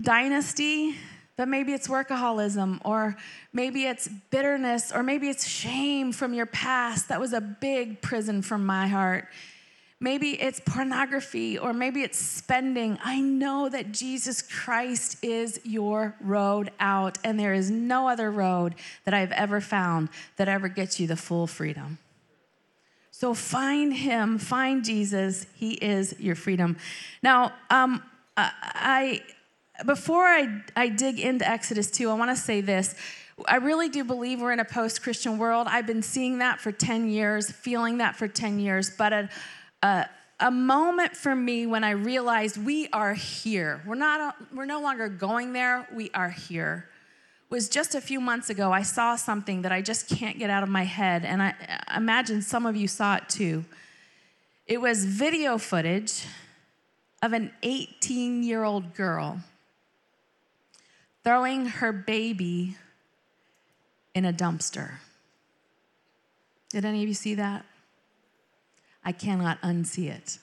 dynasty, 0.01 0.96
but 1.36 1.48
maybe 1.48 1.74
it's 1.74 1.88
workaholism, 1.88 2.79
or 2.86 3.15
maybe 3.51 3.86
it's 3.86 4.08
bitterness, 4.29 4.91
or 4.91 5.01
maybe 5.01 5.29
it's 5.29 5.48
shame 5.48 6.12
from 6.12 6.34
your 6.34 6.46
past. 6.46 7.08
That 7.08 7.20
was 7.20 7.34
a 7.34 7.41
big 7.41 8.01
prison 8.01 8.41
from 8.41 8.65
my 8.65 8.88
heart. 8.88 9.27
Maybe 10.03 10.31
it's 10.31 10.60
pornography 10.60 11.57
or 11.57 11.72
maybe 11.72 12.01
it's 12.01 12.17
spending. 12.17 13.00
I 13.05 13.22
know 13.22 13.69
that 13.69 13.93
Jesus 13.93 14.41
Christ 14.41 15.24
is 15.24 15.62
your 15.63 16.13
road 16.19 16.72
out, 16.77 17.17
and 17.24 17.39
there 17.39 17.53
is 17.53 17.72
no 17.72 18.10
other 18.10 18.29
road 18.29 18.75
that 19.05 19.13
I've 19.13 19.31
ever 19.31 19.62
found 19.62 20.10
that 20.36 20.50
ever 20.50 20.67
gets 20.67 21.00
you 21.00 21.07
the 21.07 21.15
full 21.15 21.48
freedom. 21.48 22.00
So 23.12 23.33
find 23.33 23.93
him, 23.93 24.39
find 24.39 24.83
Jesus. 24.83 25.45
He 25.55 25.75
is 25.75 26.19
your 26.19 26.36
freedom. 26.36 26.75
Now, 27.22 27.53
um, 27.69 28.03
I 28.36 29.22
before 29.86 30.25
I, 30.25 30.63
I 30.75 30.89
dig 30.89 31.17
into 31.17 31.50
Exodus 31.50 31.89
2, 31.91 32.10
I 32.10 32.13
want 32.15 32.29
to 32.29 32.36
say 32.36 32.60
this. 32.60 32.93
I 33.48 33.55
really 33.55 33.88
do 33.88 34.03
believe 34.03 34.41
we're 34.41 34.51
in 34.51 34.60
a 34.60 34.65
post 34.65 35.01
Christian 35.01 35.38
world. 35.38 35.67
I've 35.69 35.88
been 35.88 36.03
seeing 36.03 36.39
that 36.39 36.60
for 36.60 36.74
10 36.74 37.10
years, 37.10 37.50
feeling 37.50 38.00
that 38.00 38.17
for 38.17 38.27
10 38.27 38.60
years, 38.60 38.89
but 38.89 39.13
a, 39.13 39.29
a, 39.83 40.51
moment 40.51 41.15
for 41.15 41.35
me 41.35 41.65
when 41.65 41.83
I 41.83 41.91
realized 41.91 42.57
we 42.57 42.87
are 42.89 43.13
here. 43.13 43.81
We're, 43.85 43.95
not, 43.95 44.35
we're 44.53 44.65
no 44.65 44.81
longer 44.81 45.09
going 45.09 45.53
there, 45.53 45.87
we 45.93 46.09
are 46.13 46.29
here. 46.29 46.89
Was 47.49 47.69
just 47.69 47.93
a 47.93 48.01
few 48.01 48.19
months 48.19 48.49
ago, 48.49 48.71
I 48.71 48.81
saw 48.81 49.15
something 49.15 49.61
that 49.61 49.71
I 49.71 49.81
just 49.81 50.09
can't 50.09 50.39
get 50.39 50.49
out 50.49 50.63
of 50.63 50.69
my 50.69 50.83
head, 50.83 51.23
and 51.23 51.41
I 51.41 51.53
imagine 51.95 52.41
some 52.41 52.65
of 52.65 52.75
you 52.75 52.87
saw 52.87 53.17
it 53.17 53.29
too. 53.29 53.63
It 54.65 54.81
was 54.81 55.05
video 55.05 55.57
footage 55.57 56.25
of 57.21 57.33
an 57.33 57.51
18 57.61 58.43
year 58.43 58.63
old 58.63 58.95
girl 58.95 59.39
throwing 61.23 61.65
her 61.67 61.91
baby 61.91 62.75
in 64.15 64.25
a 64.25 64.33
dumpster. 64.33 64.95
Did 66.69 66.85
any 66.85 67.03
of 67.03 67.07
you 67.07 67.13
see 67.13 67.35
that? 67.35 67.65
I 69.05 69.12
cannot 69.12 69.62
unsee 69.62 70.10
it. 70.10 70.39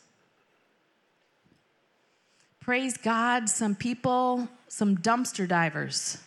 Praise 2.61 2.97
God, 2.97 3.49
some 3.49 3.75
people, 3.75 4.49
some 4.69 4.97
dumpster 4.97 5.49
divers 5.49 6.19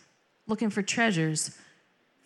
looking 0.46 0.70
for 0.70 0.82
treasures 0.82 1.56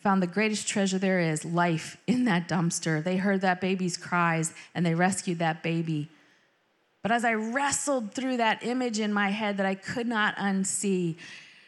found 0.01 0.23
the 0.23 0.27
greatest 0.27 0.69
treasure 0.69 0.99
there 0.99 1.21
is 1.21 1.45
life 1.45 1.97
in 2.07 2.25
that 2.25 2.49
dumpster. 2.49 3.03
They 3.03 3.17
heard 3.17 3.41
that 3.41 3.61
baby's 3.61 3.97
cries 3.97 4.53
and 4.75 4.87
they 4.87 4.95
rescued 4.95 5.41
that 5.41 5.63
baby. 5.63 6.09
But 7.03 7.13
as 7.13 7.25
I 7.25 7.35
wrestled 7.35 8.13
through 8.13 8.39
that 8.39 8.65
image 8.65 9.01
in 9.01 9.13
my 9.13 9.31
head 9.31 9.57
that 9.57 9.67
I 9.67 9.75
could 9.75 10.07
not 10.07 10.37
unsee, 10.37 11.17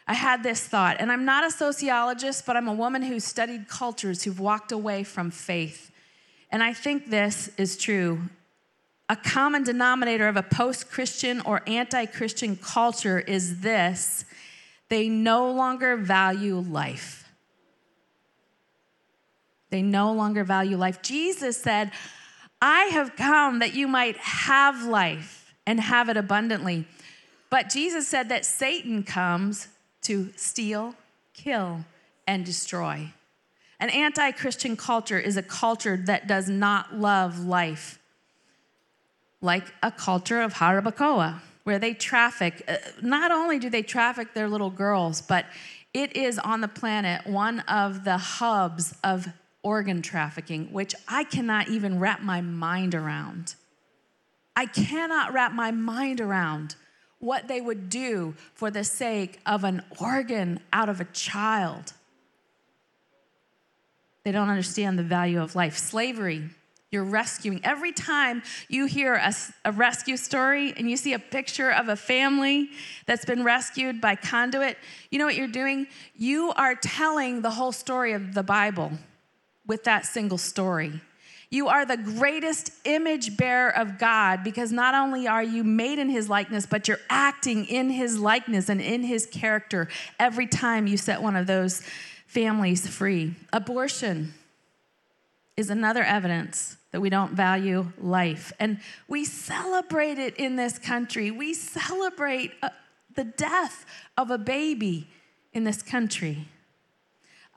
I 0.07 0.13
had 0.13 0.43
this 0.43 0.61
thought, 0.61 0.97
and 0.99 1.11
I'm 1.11 1.23
not 1.23 1.45
a 1.45 1.51
sociologist, 1.51 2.45
but 2.45 2.57
I'm 2.57 2.67
a 2.67 2.73
woman 2.73 3.01
who's 3.01 3.23
studied 3.23 3.67
cultures 3.67 4.23
who've 4.23 4.39
walked 4.39 4.71
away 4.71 5.03
from 5.03 5.31
faith. 5.31 5.90
And 6.51 6.61
I 6.61 6.73
think 6.73 7.09
this 7.09 7.49
is 7.57 7.77
true. 7.77 8.21
A 9.09 9.15
common 9.15 9.63
denominator 9.63 10.27
of 10.27 10.37
a 10.37 10.43
post 10.43 10.89
Christian 10.89 11.41
or 11.41 11.61
anti 11.67 12.05
Christian 12.05 12.55
culture 12.55 13.19
is 13.19 13.61
this 13.61 14.25
they 14.89 15.07
no 15.07 15.51
longer 15.51 15.95
value 15.95 16.57
life. 16.57 17.29
They 19.69 19.81
no 19.81 20.11
longer 20.11 20.43
value 20.43 20.75
life. 20.75 21.01
Jesus 21.01 21.55
said, 21.55 21.91
I 22.61 22.85
have 22.85 23.15
come 23.15 23.59
that 23.59 23.73
you 23.73 23.87
might 23.87 24.17
have 24.17 24.83
life 24.83 25.53
and 25.65 25.79
have 25.79 26.09
it 26.09 26.17
abundantly. 26.17 26.85
But 27.49 27.69
Jesus 27.69 28.07
said 28.07 28.29
that 28.29 28.45
Satan 28.45 29.03
comes 29.03 29.69
to 30.03 30.31
steal, 30.35 30.95
kill, 31.33 31.85
and 32.27 32.45
destroy. 32.45 33.11
An 33.81 33.89
anti 33.89 34.31
Christian 34.31 34.77
culture 34.77 35.17
is 35.17 35.37
a 35.37 35.43
culture 35.43 35.97
that 36.05 36.27
does 36.27 36.47
not 36.47 36.95
love 36.95 37.39
life, 37.39 37.97
like 39.41 39.73
a 39.81 39.91
culture 39.91 40.39
of 40.39 40.53
Jarabacoa, 40.53 41.39
where 41.63 41.79
they 41.79 41.95
traffic. 41.95 42.63
Uh, 42.67 42.77
not 43.01 43.31
only 43.31 43.57
do 43.57 43.71
they 43.71 43.81
traffic 43.81 44.35
their 44.35 44.47
little 44.47 44.69
girls, 44.69 45.23
but 45.23 45.47
it 45.95 46.15
is 46.15 46.37
on 46.37 46.61
the 46.61 46.67
planet 46.67 47.25
one 47.25 47.61
of 47.61 48.03
the 48.03 48.19
hubs 48.19 48.93
of 49.03 49.27
organ 49.63 50.03
trafficking, 50.03 50.71
which 50.71 50.93
I 51.07 51.23
cannot 51.23 51.67
even 51.67 51.99
wrap 51.99 52.21
my 52.21 52.39
mind 52.39 52.93
around. 52.93 53.55
I 54.55 54.67
cannot 54.67 55.33
wrap 55.33 55.53
my 55.53 55.71
mind 55.71 56.21
around 56.21 56.75
what 57.17 57.47
they 57.47 57.61
would 57.61 57.89
do 57.89 58.35
for 58.53 58.69
the 58.69 58.83
sake 58.83 59.39
of 59.43 59.63
an 59.63 59.81
organ 59.99 60.59
out 60.71 60.89
of 60.89 61.01
a 61.01 61.05
child. 61.05 61.93
They 64.23 64.31
don't 64.31 64.49
understand 64.49 64.99
the 64.99 65.03
value 65.03 65.41
of 65.41 65.55
life. 65.55 65.77
Slavery, 65.77 66.49
you're 66.91 67.03
rescuing. 67.05 67.61
Every 67.63 67.93
time 67.93 68.43
you 68.67 68.85
hear 68.85 69.15
a, 69.15 69.33
a, 69.63 69.71
rescue 69.71 70.17
story 70.17 70.73
and 70.75 70.89
you 70.89 70.97
see 70.97 71.13
a 71.13 71.19
picture 71.19 71.71
of 71.71 71.87
a 71.87 71.95
family 71.95 72.69
that's 73.05 73.23
been 73.23 73.43
rescued 73.43 74.01
by 74.01 74.15
conduit, 74.15 74.77
you 75.09 75.17
know 75.17 75.25
what 75.25 75.35
you're 75.35 75.47
doing? 75.47 75.87
You 76.15 76.51
are 76.51 76.75
telling 76.75 77.41
the 77.41 77.51
whole 77.51 77.71
story 77.71 78.11
of 78.11 78.33
the 78.33 78.43
Bible 78.43 78.91
with 79.65 79.85
that 79.85 80.05
single 80.05 80.37
story. 80.37 80.99
You 81.49 81.67
are 81.67 81.85
the 81.85 81.97
greatest 81.97 82.71
image 82.85 83.37
bearer 83.37 83.75
of 83.75 83.97
God 83.97 84.43
because 84.43 84.71
not 84.71 84.93
only 84.93 85.27
are 85.27 85.43
you 85.43 85.63
made 85.63 85.99
in 85.99 86.09
his 86.09 86.29
likeness, 86.29 86.65
but 86.65 86.87
you're 86.87 86.99
acting 87.09 87.65
in 87.65 87.89
his 87.89 88.17
likeness 88.17 88.69
and 88.69 88.81
in 88.81 89.03
his 89.03 89.25
character 89.25 89.87
every 90.19 90.47
time 90.47 90.87
you 90.87 90.97
set 90.97 91.21
one 91.21 91.35
of 91.35 91.47
those 91.47 91.83
families 92.31 92.87
free. 92.87 93.35
Abortion 93.51 94.33
is 95.57 95.69
another 95.69 96.01
evidence 96.01 96.77
that 96.91 97.01
we 97.01 97.09
don't 97.09 97.33
value 97.33 97.91
life. 97.97 98.53
And 98.57 98.79
we 99.09 99.25
celebrate 99.25 100.17
it 100.17 100.37
in 100.37 100.55
this 100.55 100.79
country. 100.79 101.29
We 101.29 101.53
celebrate 101.53 102.53
uh, 102.63 102.69
the 103.15 103.25
death 103.25 103.85
of 104.17 104.31
a 104.31 104.37
baby 104.37 105.09
in 105.51 105.65
this 105.65 105.81
country. 105.81 106.47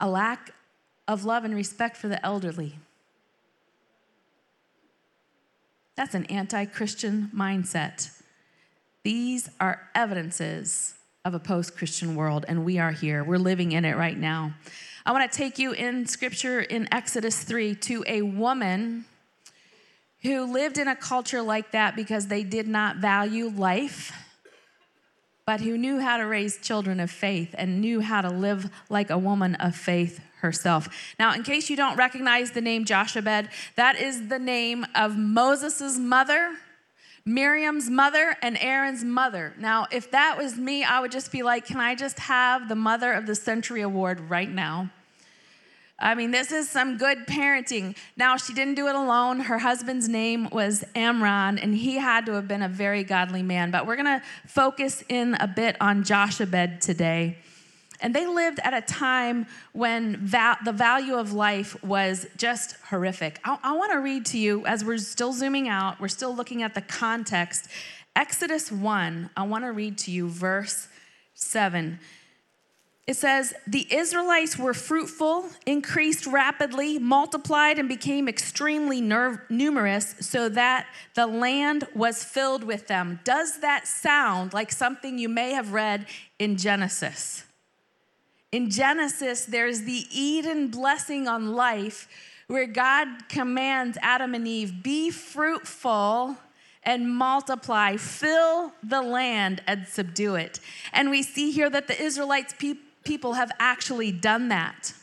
A 0.01 0.09
lack 0.09 0.51
of 1.07 1.23
love 1.23 1.45
and 1.45 1.55
respect 1.55 1.95
for 1.95 2.09
the 2.09 2.23
elderly. 2.25 2.77
That's 5.95 6.15
an 6.15 6.25
anti 6.25 6.65
Christian 6.65 7.31
mindset. 7.33 8.11
These 9.03 9.49
are 9.61 9.87
evidences 9.95 10.95
of 11.25 11.33
a 11.33 11.39
post 11.39 11.75
Christian 11.75 12.15
world, 12.15 12.45
and 12.47 12.63
we 12.63 12.77
are 12.77 12.91
here. 12.91 13.23
We're 13.23 13.39
living 13.39 13.71
in 13.71 13.83
it 13.83 13.97
right 13.97 14.17
now. 14.17 14.53
I 15.07 15.11
want 15.11 15.29
to 15.29 15.35
take 15.35 15.57
you 15.57 15.71
in 15.71 16.05
scripture 16.05 16.61
in 16.61 16.87
Exodus 16.93 17.43
3 17.43 17.73
to 17.75 18.05
a 18.07 18.21
woman 18.21 19.05
who 20.21 20.45
lived 20.45 20.77
in 20.77 20.87
a 20.87 20.95
culture 20.95 21.41
like 21.41 21.71
that 21.71 21.95
because 21.95 22.27
they 22.27 22.43
did 22.43 22.67
not 22.67 22.97
value 22.97 23.49
life, 23.49 24.11
but 25.47 25.61
who 25.61 25.79
knew 25.79 25.99
how 25.99 26.17
to 26.17 26.25
raise 26.25 26.59
children 26.59 26.99
of 26.99 27.09
faith 27.09 27.55
and 27.57 27.81
knew 27.81 28.01
how 28.01 28.21
to 28.21 28.29
live 28.29 28.69
like 28.89 29.09
a 29.09 29.17
woman 29.17 29.55
of 29.55 29.75
faith 29.75 30.21
herself. 30.41 30.87
Now, 31.17 31.33
in 31.33 31.41
case 31.41 31.71
you 31.71 31.75
don't 31.75 31.97
recognize 31.97 32.51
the 32.51 32.61
name 32.61 32.85
Jochebed, 32.85 33.49
that 33.75 33.95
is 33.99 34.27
the 34.27 34.39
name 34.39 34.85
of 34.93 35.17
Moses' 35.17 35.97
mother, 35.97 36.51
Miriam's 37.25 37.89
mother, 37.89 38.35
and 38.43 38.55
Aaron's 38.61 39.03
mother. 39.03 39.53
Now, 39.57 39.87
if 39.91 40.11
that 40.11 40.37
was 40.37 40.57
me, 40.57 40.83
I 40.83 40.99
would 40.99 41.11
just 41.11 41.31
be 41.31 41.41
like, 41.41 41.65
can 41.65 41.79
I 41.79 41.95
just 41.95 42.19
have 42.19 42.69
the 42.69 42.75
Mother 42.75 43.11
of 43.13 43.25
the 43.25 43.33
Century 43.33 43.81
Award 43.81 44.19
right 44.29 44.49
now? 44.49 44.91
I 45.97 46.13
mean, 46.13 46.29
this 46.31 46.51
is 46.51 46.69
some 46.69 46.97
good 46.97 47.25
parenting. 47.25 47.95
Now, 48.15 48.37
she 48.37 48.53
didn't 48.53 48.75
do 48.75 48.87
it 48.87 48.95
alone. 48.95 49.39
Her 49.39 49.57
husband's 49.57 50.07
name 50.07 50.49
was 50.51 50.83
Amram, 50.93 51.57
and 51.59 51.73
he 51.73 51.95
had 51.95 52.27
to 52.27 52.33
have 52.33 52.47
been 52.47 52.61
a 52.61 52.69
very 52.69 53.03
godly 53.03 53.41
man. 53.41 53.71
But 53.71 53.87
we're 53.87 53.95
going 53.95 54.19
to 54.19 54.21
focus 54.45 55.03
in 55.09 55.35
a 55.35 55.47
bit 55.47 55.77
on 55.81 56.03
Jochebed 56.03 56.81
today. 56.81 57.37
And 58.01 58.13
they 58.13 58.27
lived 58.27 58.59
at 58.63 58.73
a 58.73 58.81
time 58.81 59.47
when 59.73 60.17
va- 60.17 60.57
the 60.63 60.71
value 60.71 61.15
of 61.15 61.33
life 61.33 61.81
was 61.83 62.27
just 62.37 62.75
horrific. 62.89 63.39
I, 63.43 63.57
I 63.63 63.75
want 63.75 63.91
to 63.93 63.99
read 63.99 64.25
to 64.27 64.37
you, 64.37 64.65
as 64.65 64.83
we're 64.83 64.97
still 64.97 65.33
zooming 65.33 65.67
out, 65.69 65.99
we're 65.99 66.07
still 66.07 66.35
looking 66.35 66.61
at 66.61 66.73
the 66.73 66.81
context. 66.81 67.67
Exodus 68.15 68.71
1, 68.71 69.29
I 69.35 69.43
want 69.43 69.65
to 69.65 69.71
read 69.71 69.97
to 69.99 70.11
you 70.11 70.29
verse 70.29 70.87
7. 71.33 71.99
It 73.07 73.15
says, 73.15 73.53
The 73.67 73.87
Israelites 73.93 74.57
were 74.57 74.73
fruitful, 74.73 75.49
increased 75.65 76.25
rapidly, 76.25 76.97
multiplied, 76.97 77.77
and 77.77 77.87
became 77.87 78.27
extremely 78.27 78.99
numerous, 78.99 80.15
so 80.21 80.49
that 80.49 80.87
the 81.13 81.27
land 81.27 81.87
was 81.93 82.23
filled 82.23 82.63
with 82.63 82.87
them. 82.87 83.19
Does 83.23 83.59
that 83.59 83.85
sound 83.87 84.53
like 84.53 84.71
something 84.71 85.19
you 85.19 85.29
may 85.29 85.51
have 85.51 85.71
read 85.71 86.07
in 86.39 86.57
Genesis? 86.57 87.43
In 88.55 88.69
Genesis, 88.69 89.43
there's 89.43 89.81
the 89.81 90.07
Eden 90.09 90.69
blessing 90.69 91.27
on 91.27 91.55
life 91.55 92.07
where 92.47 92.65
God 92.65 93.27
commands 93.27 93.97
Adam 94.01 94.33
and 94.33 94.47
Eve 94.47 94.81
be 94.81 95.11
fruitful 95.11 96.37
and 96.81 97.13
multiply, 97.13 97.97
fill 97.97 98.71
the 98.81 99.01
land 99.01 99.61
and 99.67 99.85
subdue 99.85 100.35
it. 100.35 100.61
And 100.93 101.09
we 101.09 101.21
see 101.21 101.51
here 101.51 101.69
that 101.69 101.87
the 101.87 102.01
Israelites 102.01 102.55
pe- 102.57 102.75
people 103.03 103.33
have 103.33 103.51
actually 103.59 104.13
done 104.13 104.47
that. 104.47 104.93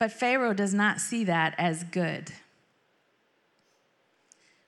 But 0.00 0.10
Pharaoh 0.10 0.54
does 0.54 0.74
not 0.74 1.00
see 1.00 1.22
that 1.22 1.54
as 1.56 1.84
good. 1.84 2.32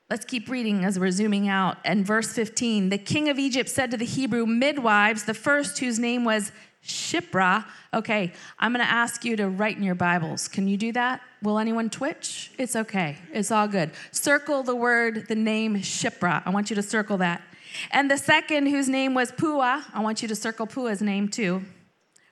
Let's 0.09 0.25
keep 0.25 0.49
reading 0.49 0.85
as 0.85 0.99
we're 1.01 1.11
zooming 1.11 1.49
out. 1.49 1.79
And 1.85 2.07
verse 2.07 2.33
15 2.33 2.91
the 2.91 2.97
king 2.97 3.29
of 3.29 3.41
Egypt 3.41 3.69
said 3.69 3.91
to 3.91 3.97
the 3.97 4.05
Hebrew 4.05 4.47
midwives, 4.47 5.25
the 5.25 5.35
first 5.35 5.81
whose 5.81 5.99
name 5.99 6.25
was 6.25 6.53
Shiphrah. 6.89 7.65
Okay, 7.95 8.33
I'm 8.59 8.73
going 8.73 8.85
to 8.85 8.91
ask 8.91 9.25
you 9.25 9.37
to 9.37 9.49
write 9.49 9.77
in 9.77 9.83
your 9.83 9.95
Bibles. 9.95 10.49
Can 10.49 10.67
you 10.67 10.77
do 10.77 10.93
that? 10.93 11.21
Will 11.43 11.59
anyone 11.59 11.91
twitch? 11.91 12.51
It's 12.59 12.75
okay. 12.75 13.19
It's 13.33 13.51
all 13.51 13.69
good. 13.69 13.93
Circle 14.11 14.65
the 14.65 14.75
word, 14.75 15.29
the 15.29 15.37
name 15.37 15.77
Shiphrah. 15.77 16.43
I 16.45 16.51
want 16.51 16.71
you 16.71 16.77
to 16.77 16.83
circle 16.83 17.19
that. 17.19 17.43
And 17.91 18.11
the 18.11 18.17
second, 18.17 18.67
whose 18.67 18.89
name 18.89 19.15
was 19.15 19.31
Puah, 19.31 19.85
I 19.93 20.01
want 20.01 20.23
you 20.23 20.29
to 20.29 20.35
circle 20.35 20.67
Puah's 20.67 21.03
name 21.03 21.29
too. 21.29 21.63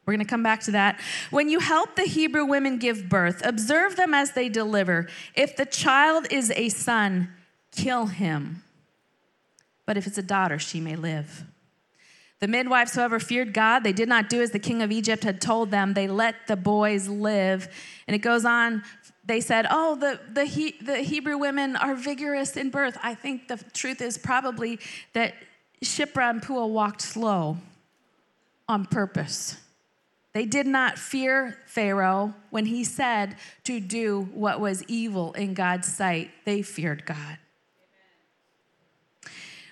We're 0.07 0.15
going 0.15 0.25
to 0.25 0.31
come 0.31 0.43
back 0.43 0.61
to 0.63 0.71
that. 0.73 1.01
When 1.31 1.49
you 1.49 1.59
help 1.59 1.97
the 1.97 2.05
Hebrew 2.05 2.45
women 2.45 2.79
give 2.79 3.09
birth, 3.09 3.45
observe 3.45 3.97
them 3.97 4.15
as 4.15 4.33
they 4.33 4.49
deliver. 4.49 5.09
If 5.35 5.57
the 5.57 5.67
child 5.67 6.29
is 6.31 6.53
a 6.55 6.69
son, 6.69 7.29
kill 7.73 8.07
him. 8.07 8.63
But 9.85 9.97
if 9.97 10.07
it's 10.07 10.19
a 10.19 10.23
daughter, 10.23 10.59
she 10.59 10.81
may 10.81 10.97
live. 10.97 11.45
The 12.39 12.49
midwives, 12.49 12.95
however, 12.95 13.19
feared 13.19 13.55
God. 13.55 13.83
They 13.83 13.93
did 13.93 14.09
not 14.09 14.29
do 14.29 14.43
as 14.43 14.51
the 14.51 14.59
king 14.59 14.83
of 14.83 14.93
Egypt 14.93 15.25
had 15.25 15.41
told 15.41 15.71
them. 15.71 15.95
They 15.95 16.07
let 16.07 16.47
the 16.47 16.57
boys 16.57 17.09
live. 17.09 17.69
And 18.07 18.15
it 18.15 18.19
goes 18.19 18.45
on. 18.45 18.83
They 19.25 19.41
said, 19.41 19.67
Oh, 19.71 19.97
the, 19.97 20.21
the, 20.33 20.45
he, 20.45 20.77
the 20.81 20.99
Hebrew 20.99 21.39
women 21.39 21.77
are 21.77 21.95
vigorous 21.95 22.57
in 22.57 22.71
birth. 22.71 22.99
I 23.03 23.15
think 23.15 23.49
the 23.49 23.57
truth 23.73 24.03
is 24.03 24.19
probably 24.19 24.79
that 25.15 25.35
Shiphrah 25.83 26.31
and 26.31 26.43
Puah 26.43 26.67
walked 26.67 27.01
slow 27.01 27.57
on 28.69 28.85
purpose. 28.85 29.57
They 30.33 30.45
did 30.45 30.67
not 30.67 30.99
fear 30.99 31.57
Pharaoh 31.65 32.35
when 32.51 32.67
he 32.67 32.85
said 32.85 33.37
to 33.65 33.81
do 33.81 34.29
what 34.35 34.61
was 34.61 34.85
evil 34.85 35.33
in 35.33 35.55
God's 35.55 35.89
sight. 35.89 36.31
They 36.45 36.61
feared 36.61 37.07
God. 37.07 37.39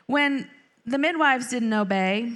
When 0.06 0.48
the 0.86 0.96
midwives 0.96 1.48
didn't 1.50 1.72
obey, 1.72 2.32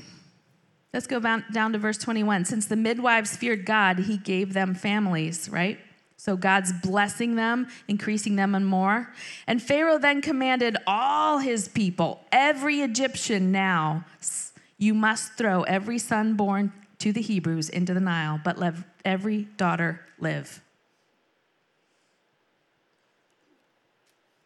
Let's 0.98 1.06
go 1.06 1.20
down 1.20 1.72
to 1.74 1.78
verse 1.78 1.96
21. 1.96 2.44
Since 2.44 2.66
the 2.66 2.74
midwives 2.74 3.36
feared 3.36 3.64
God, 3.64 4.00
he 4.00 4.16
gave 4.16 4.52
them 4.52 4.74
families, 4.74 5.48
right? 5.48 5.78
So 6.16 6.36
God's 6.36 6.72
blessing 6.72 7.36
them, 7.36 7.68
increasing 7.86 8.34
them 8.34 8.56
and 8.56 8.66
more. 8.66 9.14
And 9.46 9.62
Pharaoh 9.62 9.98
then 9.98 10.20
commanded 10.20 10.76
all 10.88 11.38
his 11.38 11.68
people, 11.68 12.24
every 12.32 12.80
Egyptian 12.80 13.52
now, 13.52 14.06
you 14.76 14.92
must 14.92 15.34
throw 15.34 15.62
every 15.62 16.00
son 16.00 16.34
born 16.34 16.72
to 16.98 17.12
the 17.12 17.22
Hebrews 17.22 17.68
into 17.68 17.94
the 17.94 18.00
Nile, 18.00 18.40
but 18.42 18.58
let 18.58 18.74
every 19.04 19.44
daughter 19.56 20.00
live. 20.18 20.60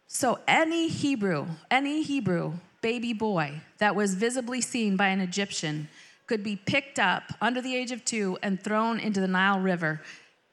So 0.05 0.37
any 0.47 0.87
Hebrew, 0.87 1.47
any 1.71 2.03
Hebrew 2.03 2.53
baby 2.83 3.13
boy 3.13 3.61
that 3.79 3.95
was 3.95 4.13
visibly 4.13 4.61
seen 4.61 4.95
by 4.95 5.07
an 5.07 5.19
Egyptian 5.19 5.87
could 6.27 6.43
be 6.43 6.55
picked 6.55 6.99
up 6.99 7.23
under 7.41 7.61
the 7.61 7.75
age 7.75 7.91
of 7.91 8.03
two 8.05 8.37
and 8.41 8.61
thrown 8.61 8.99
into 8.99 9.19
the 9.19 9.27
Nile 9.27 9.59
River 9.59 10.01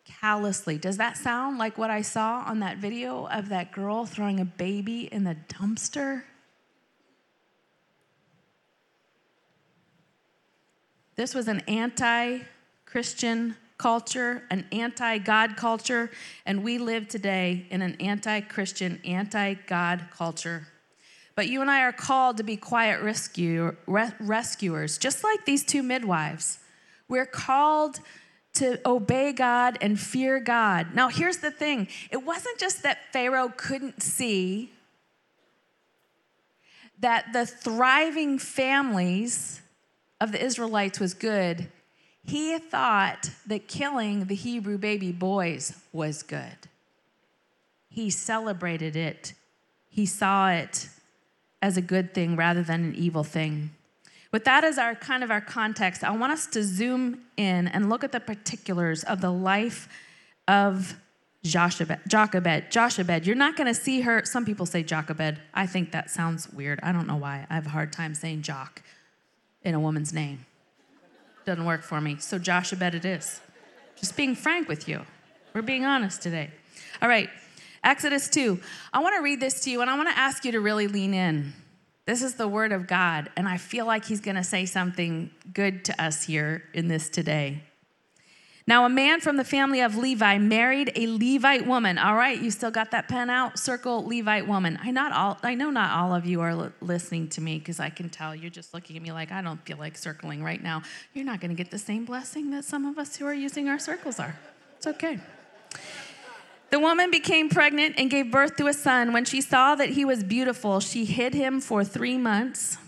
callously. 0.05 0.77
Does 0.79 0.97
that 0.97 1.17
sound 1.17 1.59
like 1.59 1.79
what 1.79 1.91
I 1.91 2.03
saw 2.03 2.43
on 2.47 2.61
that 2.61 2.79
video 2.79 3.27
of 3.27 3.49
that 3.51 3.73
girl 3.73 4.07
throwing 4.07 4.41
a 4.41 4.45
baby 4.45 5.03
in 5.13 5.25
the 5.25 5.37
dumpster? 5.49 6.25
This 11.17 11.35
was 11.35 11.49
an 11.49 11.61
anti 11.69 12.41
Christian 12.87 13.57
culture, 13.79 14.43
an 14.51 14.67
anti 14.73 15.19
God 15.19 15.57
culture, 15.57 16.11
and 16.45 16.65
we 16.65 16.79
live 16.79 17.09
today 17.09 17.67
in 17.71 17.83
an 17.83 17.95
anti 18.01 18.41
Christian, 18.41 19.01
anti 19.05 19.55
God 19.55 20.07
culture. 20.11 20.67
But 21.35 21.49
you 21.49 21.61
and 21.61 21.71
I 21.71 21.83
are 21.83 21.93
called 21.93 22.37
to 22.39 22.43
be 22.43 22.57
quiet 22.57 23.03
rescue, 23.03 23.77
re- 23.87 24.13
rescuers, 24.19 24.99
just 24.99 25.25
like 25.25 25.45
these 25.45 25.65
two 25.65 25.83
midwives. 25.83 26.59
We're 27.09 27.27
called 27.27 28.01
to 28.55 28.81
obey 28.85 29.33
God 29.33 29.79
and 29.81 29.99
fear 29.99 30.41
God. 30.41 30.95
Now, 30.95 31.09
here's 31.09 31.39
the 31.39 31.51
thing 31.51 31.89
it 32.11 32.25
wasn't 32.25 32.59
just 32.59 32.83
that 32.83 32.99
Pharaoh 33.13 33.53
couldn't 33.57 34.03
see 34.03 34.71
that 37.01 37.33
the 37.33 37.47
thriving 37.47 38.39
families 38.39 39.63
of 40.21 40.33
the 40.33 40.45
Israelites 40.45 41.01
was 41.01 41.15
good. 41.15 41.69
He 42.23 42.59
thought 42.59 43.31
that 43.47 43.69
killing 43.69 44.27
the 44.27 44.35
Hebrew 44.35 44.77
baby 44.77 45.11
boys 45.11 45.75
was 45.93 46.23
good. 46.23 46.69
He 47.89 48.11
celebrated 48.11 48.95
it, 48.95 49.33
he 49.89 50.07
saw 50.07 50.51
it 50.51 50.89
as 51.63 51.77
a 51.77 51.83
good 51.83 52.15
thing 52.15 52.37
rather 52.37 52.63
than 52.63 52.85
an 52.85 52.95
evil 52.95 53.25
thing. 53.25 53.71
With 54.33 54.45
that 54.45 54.63
as 54.63 54.79
our 54.79 54.95
kind 54.95 55.25
of 55.25 55.31
our 55.31 55.41
context, 55.41 56.05
I 56.05 56.11
want 56.13 56.33
us 56.33 56.47
to 56.49 56.63
zoom 56.63 57.23
in 57.37 57.67
and 57.69 57.91
look 57.91 58.05
at 58.05 58.13
the 58.13 58.21
particulars 58.21 59.03
of 59.03 59.21
the 59.21 59.31
life 59.31 59.89
of 60.47 60.95
Jochebed. 61.43 62.01
Jochebed. 62.07 62.71
Jochebed. 62.71 63.27
You're 63.27 63.37
not 63.37 63.57
going 63.57 63.67
to 63.67 63.75
see 63.75 64.03
her. 64.03 64.23
Some 64.25 64.45
people 64.45 64.67
say 64.67 64.83
Jochebed. 64.83 65.39
I 65.55 65.67
think 65.67 65.91
that 65.93 66.11
sounds 66.11 66.49
weird. 66.53 66.79
I 66.83 66.93
don't 66.93 67.07
know 67.07 67.17
why. 67.17 67.47
I 67.49 67.55
have 67.55 67.67
a 67.67 67.71
hard 67.71 67.93
time 67.93 68.15
saying 68.15 68.43
Jock 68.43 68.83
in 69.63 69.75
a 69.75 69.81
woman's 69.81 70.13
name. 70.13 70.45
Doesn't 71.47 71.65
work 71.65 71.83
for 71.83 72.01
me. 72.01 72.17
So 72.19 72.39
Jochebed 72.39 72.95
it 72.95 73.05
is. 73.05 73.41
Just 73.97 74.17
being 74.17 74.35
frank 74.35 74.69
with 74.69 74.87
you. 74.87 75.03
We're 75.55 75.63
being 75.63 75.85
honest 75.85 76.23
today. 76.23 76.51
All 77.03 77.09
right. 77.09 77.29
Exodus 77.83 78.29
2. 78.29 78.61
I 78.93 79.01
want 79.01 79.17
to 79.17 79.23
read 79.23 79.41
this 79.41 79.61
to 79.65 79.71
you 79.71 79.81
and 79.81 79.91
I 79.91 79.97
want 79.97 80.09
to 80.09 80.19
ask 80.19 80.45
you 80.45 80.53
to 80.53 80.61
really 80.61 80.87
lean 80.87 81.15
in. 81.15 81.53
This 82.07 82.23
is 82.23 82.35
the 82.35 82.49
word 82.49 82.73
of 82.73 82.89
God, 82.89 83.31
and 83.37 83.47
I 83.47 83.57
feel 83.57 83.87
like 83.87 84.05
he's 84.05 84.21
going 84.21 84.35
to 84.35 84.43
say 84.43 84.67
something 84.67 85.31
good 85.53 85.85
to 85.85 86.03
us 86.03 86.25
here 86.25 86.65
in 86.75 86.89
this 86.89 87.09
today. 87.09 87.63
Now, 88.67 88.85
a 88.85 88.89
man 88.89 89.21
from 89.21 89.37
the 89.37 89.45
family 89.45 89.81
of 89.81 89.97
Levi 89.97 90.39
married 90.39 90.93
a 90.97 91.07
Levite 91.07 91.67
woman. 91.67 91.99
All 91.99 92.15
right, 92.15 92.41
you 92.41 92.51
still 92.51 92.71
got 92.71 92.91
that 92.91 93.09
pen 93.09 93.31
out? 93.31 93.59
Circle 93.59 94.07
Levite 94.07 94.47
woman. 94.47 94.79
I 94.83 94.91
not 94.91 95.13
all. 95.13 95.39
I 95.43 95.55
know 95.55 95.71
not 95.71 95.91
all 95.91 96.15
of 96.15 96.27
you 96.27 96.41
are 96.41 96.73
listening 96.81 97.29
to 97.31 97.41
me 97.41 97.59
because 97.59 97.81
I 97.81 97.91
can 97.91 98.09
tell 98.09 98.35
you're 98.35 98.51
just 98.51 98.75
looking 98.75 98.97
at 98.97 99.03
me 99.03 99.13
like 99.13 99.33
I 99.33 99.41
don't 99.41 99.65
feel 99.65 99.77
like 99.77 99.97
circling 99.97 100.43
right 100.43 100.63
now. 100.63 100.83
You're 101.15 101.25
not 101.25 101.41
going 101.41 101.51
to 101.51 101.57
get 101.57 101.71
the 101.71 101.79
same 101.79 102.05
blessing 102.05 102.51
that 102.51 102.65
some 102.65 102.87
of 102.87 102.99
us 102.99 103.17
who 103.17 103.27
are 103.27 103.35
using 103.35 103.69
our 103.69 103.79
circles 103.79 104.19
are. 104.19 104.39
It's 104.77 104.87
okay. 104.87 105.21
The 106.71 106.79
woman 106.79 107.11
became 107.11 107.49
pregnant 107.49 107.97
and 107.99 108.09
gave 108.09 108.31
birth 108.31 108.57
to 108.57 108.69
a 108.69 108.73
son. 108.73 109.13
When 109.13 109.25
she 109.25 109.41
saw 109.41 109.75
that 109.75 109.91
he 109.91 110.05
was 110.05 110.23
beautiful, 110.23 110.79
she 110.79 111.05
hid 111.05 111.35
him 111.35 111.61
for 111.61 111.83
three 111.83 112.17
months. 112.17 112.79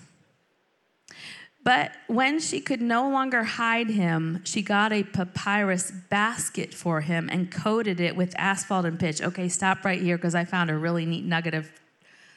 But 1.64 1.92
when 2.06 2.40
she 2.40 2.60
could 2.60 2.82
no 2.82 3.08
longer 3.08 3.44
hide 3.44 3.88
him, 3.88 4.40
she 4.44 4.62
got 4.62 4.92
a 4.92 5.04
papyrus 5.04 5.90
basket 5.90 6.74
for 6.74 7.02
him 7.02 7.28
and 7.30 7.50
coated 7.50 8.00
it 8.00 8.16
with 8.16 8.34
asphalt 8.36 8.84
and 8.84 8.98
pitch. 8.98 9.20
Okay, 9.20 9.48
stop 9.48 9.84
right 9.84 10.00
here 10.00 10.16
because 10.16 10.34
I 10.34 10.44
found 10.44 10.70
a 10.70 10.76
really 10.76 11.06
neat 11.06 11.24
nugget 11.24 11.54
of, 11.54 11.70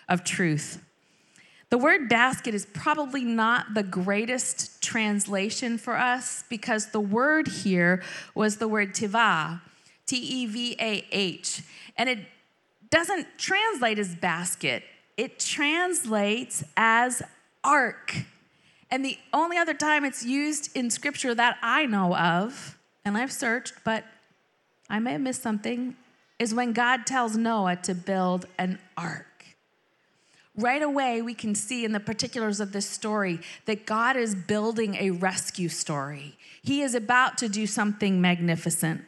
of 0.10 0.24
truth. 0.24 0.84
The 1.72 1.78
word 1.80 2.08
basket 2.08 2.54
is 2.54 2.68
probably 2.68 3.24
not 3.24 3.74
the 3.74 3.84
greatest 3.84 4.82
translation 4.82 5.80
for 5.80 5.98
us 5.98 6.44
because 6.50 6.92
the 6.92 7.00
word 7.00 7.48
here 7.48 8.04
was 8.36 8.58
the 8.58 8.68
word 8.68 8.94
tivah 8.94 9.60
T 10.06 10.18
E 10.18 10.46
V 10.46 10.76
A 10.80 11.06
H. 11.12 11.62
And 11.98 12.10
it 12.10 12.20
doesn't 12.90 13.28
translate 13.38 14.00
as 14.00 14.16
basket, 14.16 14.84
it 15.18 15.40
translates 15.40 16.64
as 16.78 17.22
ark. 17.64 18.16
And 18.92 19.04
the 19.04 19.18
only 19.34 19.58
other 19.58 19.74
time 19.74 20.06
it's 20.06 20.24
used 20.24 20.76
in 20.76 20.90
scripture 20.90 21.34
that 21.36 21.58
I 21.62 21.86
know 21.86 22.16
of, 22.16 22.78
and 23.04 23.18
I've 23.18 23.32
searched, 23.32 23.74
but 23.84 24.06
I 24.90 25.00
may 25.00 25.14
have 25.14 25.22
missed 25.22 25.42
something, 25.42 25.96
is 26.38 26.54
when 26.54 26.74
God 26.74 27.06
tells 27.06 27.36
Noah 27.36 27.78
to 27.78 27.96
build 27.96 28.46
an 28.58 28.80
ark. 28.96 29.26
Right 30.58 30.82
away, 30.82 31.22
we 31.22 31.34
can 31.34 31.56
see 31.56 31.84
in 31.84 31.92
the 31.92 32.00
particulars 32.00 32.60
of 32.60 32.72
this 32.72 32.90
story 32.90 33.40
that 33.66 33.86
God 33.86 34.16
is 34.16 34.36
building 34.36 34.96
a 34.96 35.12
rescue 35.12 35.68
story. 35.68 36.38
He 36.64 36.82
is 36.82 36.96
about 36.96 37.38
to 37.40 37.50
do 37.50 37.68
something 37.68 38.22
magnificent. 38.22 39.02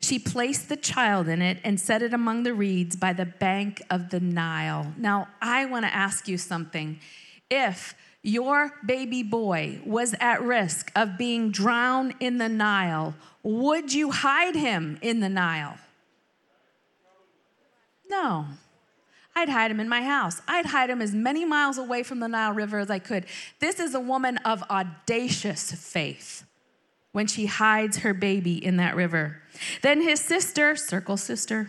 She 0.00 0.18
placed 0.18 0.68
the 0.68 0.76
child 0.76 1.28
in 1.28 1.42
it 1.42 1.58
and 1.62 1.78
set 1.78 2.02
it 2.02 2.14
among 2.14 2.42
the 2.42 2.54
reeds 2.54 2.96
by 2.96 3.12
the 3.12 3.26
bank 3.26 3.82
of 3.90 4.08
the 4.10 4.20
Nile. 4.20 4.94
Now, 4.96 5.28
I 5.42 5.66
want 5.66 5.84
to 5.84 5.94
ask 5.94 6.26
you 6.26 6.38
something. 6.38 6.98
If 7.50 7.94
your 8.22 8.72
baby 8.84 9.22
boy 9.22 9.80
was 9.84 10.14
at 10.18 10.42
risk 10.42 10.90
of 10.96 11.18
being 11.18 11.50
drowned 11.50 12.14
in 12.18 12.38
the 12.38 12.48
Nile, 12.48 13.14
would 13.42 13.92
you 13.92 14.10
hide 14.10 14.54
him 14.54 14.98
in 15.02 15.20
the 15.20 15.28
Nile? 15.28 15.76
No. 18.08 18.46
I'd 19.36 19.48
hide 19.48 19.70
him 19.70 19.80
in 19.80 19.88
my 19.88 20.02
house. 20.02 20.40
I'd 20.48 20.66
hide 20.66 20.90
him 20.90 21.00
as 21.00 21.14
many 21.14 21.44
miles 21.44 21.78
away 21.78 22.02
from 22.02 22.20
the 22.20 22.28
Nile 22.28 22.52
River 22.52 22.78
as 22.78 22.90
I 22.90 22.98
could. 22.98 23.26
This 23.58 23.78
is 23.78 23.94
a 23.94 24.00
woman 24.00 24.38
of 24.38 24.62
audacious 24.64 25.72
faith 25.72 26.44
when 27.12 27.26
she 27.26 27.46
hides 27.46 27.98
her 27.98 28.14
baby 28.14 28.64
in 28.64 28.76
that 28.76 28.94
river. 28.94 29.42
Then 29.82 30.02
his 30.02 30.20
sister, 30.20 30.76
circle 30.76 31.16
sister, 31.16 31.68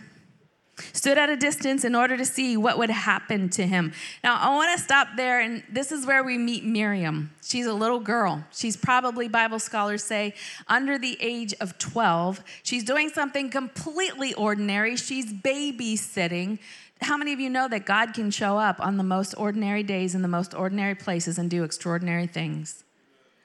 stood 0.92 1.18
at 1.18 1.28
a 1.28 1.36
distance 1.36 1.84
in 1.84 1.94
order 1.94 2.16
to 2.16 2.24
see 2.24 2.56
what 2.56 2.78
would 2.78 2.90
happen 2.90 3.48
to 3.50 3.66
him. 3.66 3.92
Now, 4.24 4.36
I 4.36 4.54
want 4.54 4.76
to 4.76 4.82
stop 4.82 5.08
there, 5.16 5.40
and 5.40 5.62
this 5.70 5.92
is 5.92 6.06
where 6.06 6.24
we 6.24 6.38
meet 6.38 6.64
Miriam. 6.64 7.30
She's 7.42 7.66
a 7.66 7.74
little 7.74 8.00
girl. 8.00 8.44
She's 8.52 8.76
probably, 8.76 9.28
Bible 9.28 9.58
scholars 9.58 10.02
say, 10.02 10.34
under 10.68 10.98
the 10.98 11.18
age 11.20 11.54
of 11.60 11.78
12. 11.78 12.42
She's 12.62 12.84
doing 12.84 13.10
something 13.10 13.50
completely 13.50 14.32
ordinary. 14.34 14.96
She's 14.96 15.32
babysitting. 15.32 16.58
How 17.02 17.16
many 17.16 17.32
of 17.32 17.40
you 17.40 17.50
know 17.50 17.68
that 17.68 17.84
God 17.84 18.14
can 18.14 18.30
show 18.30 18.56
up 18.58 18.80
on 18.80 18.96
the 18.96 19.04
most 19.04 19.34
ordinary 19.36 19.82
days 19.82 20.14
in 20.14 20.22
the 20.22 20.28
most 20.28 20.54
ordinary 20.54 20.94
places 20.94 21.36
and 21.36 21.50
do 21.50 21.64
extraordinary 21.64 22.26
things? 22.26 22.81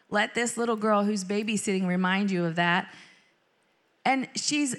Let 0.09 0.35
this 0.35 0.57
little 0.57 0.75
girl 0.75 1.03
who's 1.03 1.23
babysitting 1.23 1.85
remind 1.85 2.31
you 2.31 2.45
of 2.45 2.55
that. 2.55 2.93
And 4.05 4.27
she's 4.35 4.75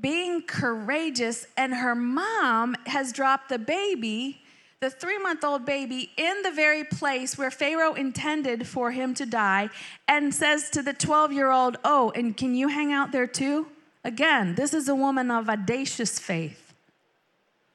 being 0.00 0.42
courageous, 0.42 1.46
and 1.56 1.74
her 1.74 1.94
mom 1.94 2.76
has 2.86 3.12
dropped 3.12 3.48
the 3.48 3.58
baby, 3.58 4.42
the 4.80 4.90
three 4.90 5.18
month 5.18 5.42
old 5.42 5.64
baby, 5.64 6.12
in 6.16 6.42
the 6.42 6.52
very 6.52 6.84
place 6.84 7.36
where 7.36 7.50
Pharaoh 7.50 7.94
intended 7.94 8.68
for 8.68 8.92
him 8.92 9.14
to 9.14 9.26
die, 9.26 9.70
and 10.06 10.32
says 10.32 10.70
to 10.70 10.82
the 10.82 10.92
12 10.92 11.32
year 11.32 11.50
old, 11.50 11.76
Oh, 11.84 12.12
and 12.14 12.36
can 12.36 12.54
you 12.54 12.68
hang 12.68 12.92
out 12.92 13.10
there 13.10 13.26
too? 13.26 13.66
Again, 14.04 14.54
this 14.54 14.72
is 14.72 14.88
a 14.88 14.94
woman 14.94 15.30
of 15.30 15.48
audacious 15.48 16.20
faith. 16.20 16.72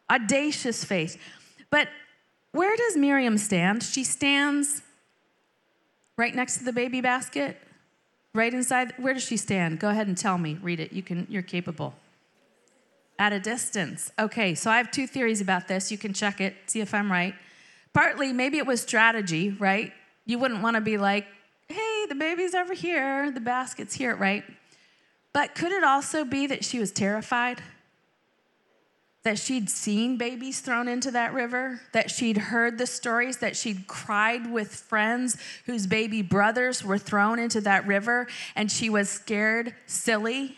Audacious 0.09 0.85
faith. 0.85 1.17
But 1.69 1.89
where 2.53 2.75
does 2.77 2.95
Miriam 2.95 3.37
stand? 3.37 3.83
She 3.83 4.05
stands 4.05 4.81
right 6.17 6.33
next 6.33 6.57
to 6.57 6.63
the 6.63 6.73
baby 6.73 7.01
basket, 7.01 7.57
right 8.33 8.53
inside. 8.53 8.93
Where 8.97 9.13
does 9.13 9.23
she 9.23 9.37
stand? 9.37 9.79
Go 9.79 9.89
ahead 9.89 10.07
and 10.07 10.17
tell 10.17 10.37
me. 10.37 10.57
Read 10.61 10.79
it. 10.79 10.93
You 10.93 11.03
can. 11.03 11.27
You're 11.29 11.41
capable. 11.41 11.93
At 13.19 13.33
a 13.33 13.39
distance. 13.39 14.11
Okay. 14.17 14.55
So 14.55 14.71
I 14.71 14.77
have 14.77 14.91
two 14.91 15.07
theories 15.07 15.41
about 15.41 15.67
this. 15.67 15.91
You 15.91 15.97
can 15.97 16.13
check 16.13 16.41
it. 16.41 16.55
See 16.67 16.81
if 16.81 16.93
I'm 16.93 17.11
right. 17.11 17.35
Partly, 17.93 18.33
maybe 18.33 18.57
it 18.57 18.65
was 18.65 18.81
strategy. 18.81 19.51
Right. 19.51 19.93
You 20.25 20.39
wouldn't 20.39 20.63
want 20.63 20.75
to 20.75 20.81
be 20.81 20.97
like, 20.97 21.27
"Hey, 21.67 22.05
the 22.09 22.15
baby's 22.15 22.55
over 22.55 22.73
here. 22.73 23.31
The 23.31 23.41
basket's 23.41 23.93
here." 23.95 24.15
Right. 24.15 24.43
But 25.33 25.55
could 25.55 25.71
it 25.71 25.83
also 25.83 26.25
be 26.25 26.47
that 26.47 26.63
she 26.63 26.79
was 26.79 26.91
terrified? 26.91 27.61
That 29.23 29.39
she'd 29.39 29.69
seen 29.69 30.17
babies 30.17 30.59
thrown 30.59 30.89
into 30.89 31.09
that 31.11 31.33
river, 31.33 31.79
that 31.93 32.11
she'd 32.11 32.37
heard 32.37 32.77
the 32.77 32.85
stories, 32.85 33.37
that 33.37 33.55
she'd 33.55 33.87
cried 33.87 34.51
with 34.51 34.75
friends 34.75 35.37
whose 35.65 35.87
baby 35.87 36.21
brothers 36.21 36.83
were 36.83 36.97
thrown 36.97 37.39
into 37.39 37.61
that 37.61 37.87
river, 37.87 38.27
and 38.55 38.69
she 38.69 38.89
was 38.89 39.09
scared, 39.09 39.73
silly. 39.85 40.57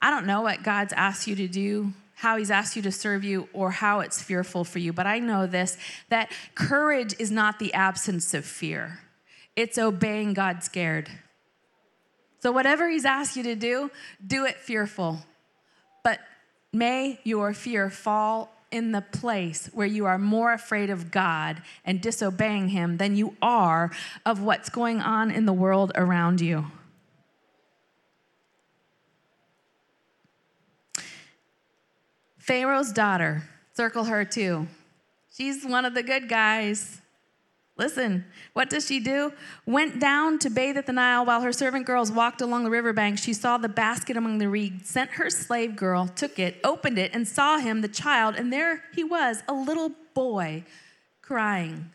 I 0.00 0.10
don't 0.10 0.26
know 0.26 0.40
what 0.40 0.64
God's 0.64 0.92
asked 0.92 1.28
you 1.28 1.36
to 1.36 1.46
do, 1.46 1.92
how 2.16 2.36
He's 2.36 2.50
asked 2.50 2.74
you 2.74 2.82
to 2.82 2.92
serve 2.92 3.22
you, 3.22 3.48
or 3.52 3.70
how 3.70 4.00
it's 4.00 4.20
fearful 4.20 4.64
for 4.64 4.80
you, 4.80 4.92
but 4.92 5.06
I 5.06 5.20
know 5.20 5.46
this 5.46 5.76
that 6.08 6.32
courage 6.56 7.14
is 7.20 7.30
not 7.30 7.60
the 7.60 7.72
absence 7.74 8.34
of 8.34 8.44
fear, 8.44 8.98
it's 9.54 9.78
obeying 9.78 10.34
God 10.34 10.64
scared. 10.64 11.08
So, 12.40 12.50
whatever 12.50 12.90
He's 12.90 13.04
asked 13.04 13.36
you 13.36 13.44
to 13.44 13.54
do, 13.54 13.92
do 14.26 14.44
it 14.44 14.56
fearful 14.56 15.22
but 16.02 16.20
may 16.72 17.20
your 17.24 17.52
fear 17.52 17.90
fall 17.90 18.52
in 18.70 18.92
the 18.92 19.02
place 19.02 19.68
where 19.74 19.86
you 19.86 20.06
are 20.06 20.18
more 20.18 20.52
afraid 20.52 20.88
of 20.90 21.10
God 21.10 21.62
and 21.84 22.00
disobeying 22.00 22.68
Him 22.68 22.96
than 22.96 23.16
you 23.16 23.36
are 23.42 23.90
of 24.24 24.42
what's 24.42 24.70
going 24.70 25.00
on 25.00 25.30
in 25.30 25.44
the 25.44 25.52
world 25.52 25.92
around 25.94 26.40
you. 26.40 26.66
Pharaoh's 32.38 32.92
daughter, 32.92 33.44
circle 33.74 34.04
her 34.04 34.24
too. 34.24 34.66
She's 35.30 35.64
one 35.64 35.84
of 35.84 35.94
the 35.94 36.02
good 36.02 36.28
guys. 36.28 37.00
Listen, 37.82 38.24
what 38.52 38.70
does 38.70 38.86
she 38.86 39.00
do? 39.00 39.32
Went 39.66 39.98
down 39.98 40.38
to 40.38 40.48
bathe 40.48 40.76
at 40.76 40.86
the 40.86 40.92
Nile 40.92 41.26
while 41.26 41.40
her 41.40 41.52
servant 41.52 41.84
girls 41.84 42.12
walked 42.12 42.40
along 42.40 42.62
the 42.62 42.70
riverbank. 42.70 43.18
She 43.18 43.32
saw 43.32 43.58
the 43.58 43.68
basket 43.68 44.16
among 44.16 44.38
the 44.38 44.48
reeds, 44.48 44.88
sent 44.88 45.10
her 45.10 45.28
slave 45.28 45.74
girl, 45.74 46.06
took 46.06 46.38
it, 46.38 46.60
opened 46.62 46.96
it, 46.96 47.10
and 47.12 47.26
saw 47.26 47.58
him, 47.58 47.80
the 47.80 47.88
child, 47.88 48.36
and 48.36 48.52
there 48.52 48.84
he 48.94 49.02
was, 49.02 49.42
a 49.48 49.52
little 49.52 49.90
boy 50.14 50.62
crying. 51.22 51.90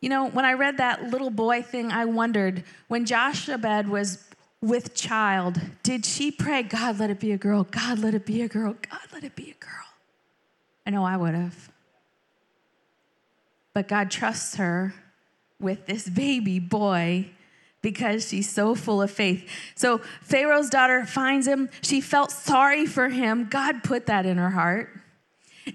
You 0.00 0.08
know, 0.08 0.28
when 0.28 0.44
I 0.44 0.54
read 0.54 0.78
that 0.78 1.04
little 1.04 1.30
boy 1.30 1.62
thing, 1.62 1.92
I 1.92 2.06
wondered 2.06 2.64
when 2.88 3.04
Jochebed 3.04 3.86
was 3.86 4.24
with 4.60 4.92
child, 4.92 5.60
did 5.84 6.04
she 6.04 6.32
pray, 6.32 6.64
God, 6.64 6.98
let 6.98 7.10
it 7.10 7.20
be 7.20 7.30
a 7.30 7.38
girl? 7.38 7.62
God, 7.62 8.00
let 8.00 8.12
it 8.12 8.26
be 8.26 8.42
a 8.42 8.48
girl. 8.48 8.74
God, 8.90 9.02
let 9.12 9.22
it 9.22 9.36
be 9.36 9.52
a 9.52 9.64
girl. 9.64 9.86
I 10.84 10.90
know 10.90 11.04
I 11.04 11.16
would 11.16 11.36
have. 11.36 11.70
But 13.74 13.88
God 13.88 14.10
trusts 14.10 14.56
her 14.56 14.94
with 15.60 15.86
this 15.86 16.08
baby 16.08 16.60
boy 16.60 17.30
because 17.82 18.28
she's 18.28 18.48
so 18.48 18.74
full 18.74 19.02
of 19.02 19.10
faith. 19.10 19.46
So 19.74 19.98
Pharaoh's 20.22 20.70
daughter 20.70 21.04
finds 21.04 21.46
him. 21.46 21.68
She 21.82 22.00
felt 22.00 22.30
sorry 22.30 22.86
for 22.86 23.10
him. 23.10 23.48
God 23.50 23.84
put 23.84 24.06
that 24.06 24.24
in 24.24 24.38
her 24.38 24.50
heart 24.50 24.88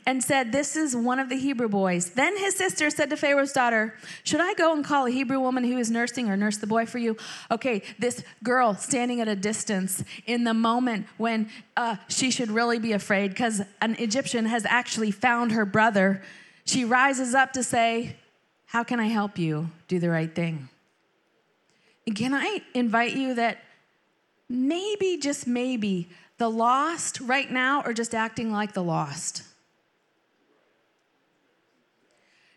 and 0.05 0.23
said, 0.23 0.51
This 0.51 0.75
is 0.75 0.95
one 0.95 1.19
of 1.19 1.29
the 1.29 1.35
Hebrew 1.35 1.67
boys. 1.67 2.11
Then 2.11 2.37
his 2.37 2.55
sister 2.55 2.89
said 2.89 3.09
to 3.09 3.17
Pharaoh's 3.17 3.51
daughter, 3.51 3.95
Should 4.23 4.41
I 4.41 4.53
go 4.53 4.73
and 4.73 4.83
call 4.83 5.05
a 5.05 5.11
Hebrew 5.11 5.39
woman 5.39 5.63
who 5.63 5.77
is 5.77 5.91
nursing 5.91 6.29
or 6.29 6.37
nurse 6.37 6.57
the 6.57 6.67
boy 6.67 6.85
for 6.85 6.97
you? 6.97 7.17
Okay, 7.51 7.83
this 7.99 8.23
girl 8.43 8.73
standing 8.73 9.21
at 9.21 9.27
a 9.27 9.35
distance 9.35 10.03
in 10.25 10.45
the 10.45 10.53
moment 10.53 11.05
when 11.17 11.49
uh, 11.77 11.97
she 12.07 12.31
should 12.31 12.49
really 12.49 12.79
be 12.79 12.93
afraid 12.93 13.29
because 13.29 13.61
an 13.81 13.95
Egyptian 13.99 14.45
has 14.45 14.65
actually 14.65 15.11
found 15.11 15.51
her 15.51 15.65
brother 15.65 16.21
she 16.69 16.85
rises 16.85 17.33
up 17.33 17.53
to 17.53 17.63
say, 17.63 18.15
How 18.67 18.83
can 18.83 18.99
I 18.99 19.07
help 19.07 19.37
you 19.39 19.69
do 19.87 19.99
the 19.99 20.09
right 20.09 20.33
thing? 20.33 20.69
And 22.05 22.15
can 22.15 22.33
I 22.33 22.61
invite 22.73 23.15
you 23.15 23.33
that 23.35 23.57
maybe, 24.47 25.17
just 25.17 25.47
maybe, 25.47 26.09
the 26.37 26.49
lost 26.49 27.19
right 27.21 27.49
now 27.51 27.81
are 27.81 27.93
just 27.93 28.13
acting 28.13 28.51
like 28.51 28.73
the 28.73 28.83
lost? 28.83 29.43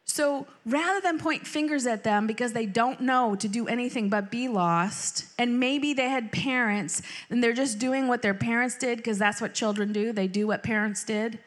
So 0.04 0.46
rather 0.66 1.00
than 1.00 1.18
point 1.18 1.46
fingers 1.46 1.86
at 1.86 2.04
them 2.04 2.26
because 2.26 2.52
they 2.52 2.66
don't 2.66 3.00
know 3.00 3.34
to 3.36 3.48
do 3.48 3.66
anything 3.66 4.10
but 4.10 4.30
be 4.30 4.46
lost, 4.46 5.24
and 5.38 5.58
maybe 5.58 5.94
they 5.94 6.10
had 6.10 6.30
parents 6.32 7.00
and 7.30 7.42
they're 7.42 7.54
just 7.54 7.78
doing 7.78 8.08
what 8.08 8.20
their 8.20 8.34
parents 8.34 8.76
did 8.76 8.98
because 8.98 9.18
that's 9.18 9.40
what 9.40 9.54
children 9.54 9.90
do, 9.90 10.12
they 10.12 10.28
do 10.28 10.46
what 10.46 10.62
parents 10.62 11.02
did. 11.02 11.38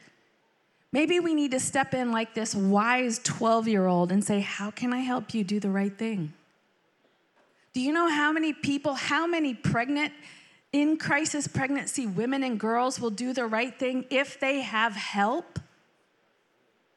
Maybe 0.95 1.19
we 1.19 1.33
need 1.33 1.51
to 1.51 1.59
step 1.59 1.93
in 1.93 2.13
like 2.13 2.33
this 2.33 2.55
wise 2.55 3.19
12 3.21 3.67
year 3.67 3.85
old 3.85 4.13
and 4.13 4.23
say, 4.23 4.39
How 4.39 4.71
can 4.71 4.93
I 4.93 4.99
help 4.99 5.33
you 5.33 5.43
do 5.43 5.59
the 5.59 5.69
right 5.69 5.95
thing? 5.95 6.31
Do 7.73 7.81
you 7.81 7.91
know 7.91 8.07
how 8.07 8.31
many 8.31 8.53
people, 8.53 8.93
how 8.93 9.27
many 9.27 9.53
pregnant, 9.53 10.13
in 10.71 10.95
crisis 10.95 11.49
pregnancy 11.49 12.07
women 12.07 12.43
and 12.43 12.57
girls 12.57 12.97
will 12.97 13.09
do 13.09 13.33
the 13.33 13.45
right 13.45 13.77
thing 13.77 14.05
if 14.09 14.39
they 14.39 14.61
have 14.61 14.93
help? 14.93 15.59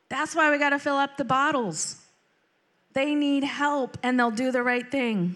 That's 0.08 0.32
why 0.32 0.52
we 0.52 0.58
got 0.58 0.70
to 0.70 0.78
fill 0.78 0.94
up 0.94 1.16
the 1.16 1.24
bottles. 1.24 2.00
They 2.92 3.16
need 3.16 3.42
help 3.42 3.98
and 4.04 4.16
they'll 4.16 4.30
do 4.30 4.52
the 4.52 4.62
right 4.62 4.88
thing. 4.88 5.34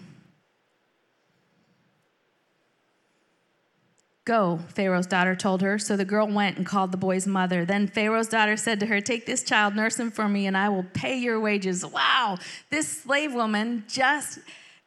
Go, 4.25 4.59
Pharaoh's 4.69 5.07
daughter 5.07 5.35
told 5.35 5.61
her. 5.61 5.77
So 5.77 5.97
the 5.97 6.05
girl 6.05 6.27
went 6.27 6.57
and 6.57 6.65
called 6.65 6.93
the 6.93 6.97
boy's 6.97 7.27
mother. 7.27 7.65
Then 7.65 7.87
Pharaoh's 7.87 8.29
daughter 8.29 8.55
said 8.55 8.79
to 8.79 8.85
her, 8.85 9.01
Take 9.01 9.25
this 9.25 9.43
child, 9.43 9.75
nurse 9.75 9.99
him 9.99 10.11
for 10.11 10.29
me, 10.29 10.47
and 10.47 10.55
I 10.55 10.69
will 10.69 10.85
pay 10.93 11.17
your 11.17 11.39
wages. 11.39 11.85
Wow, 11.85 12.37
this 12.69 12.87
slave 12.87 13.33
woman 13.33 13.83
just, 13.89 14.39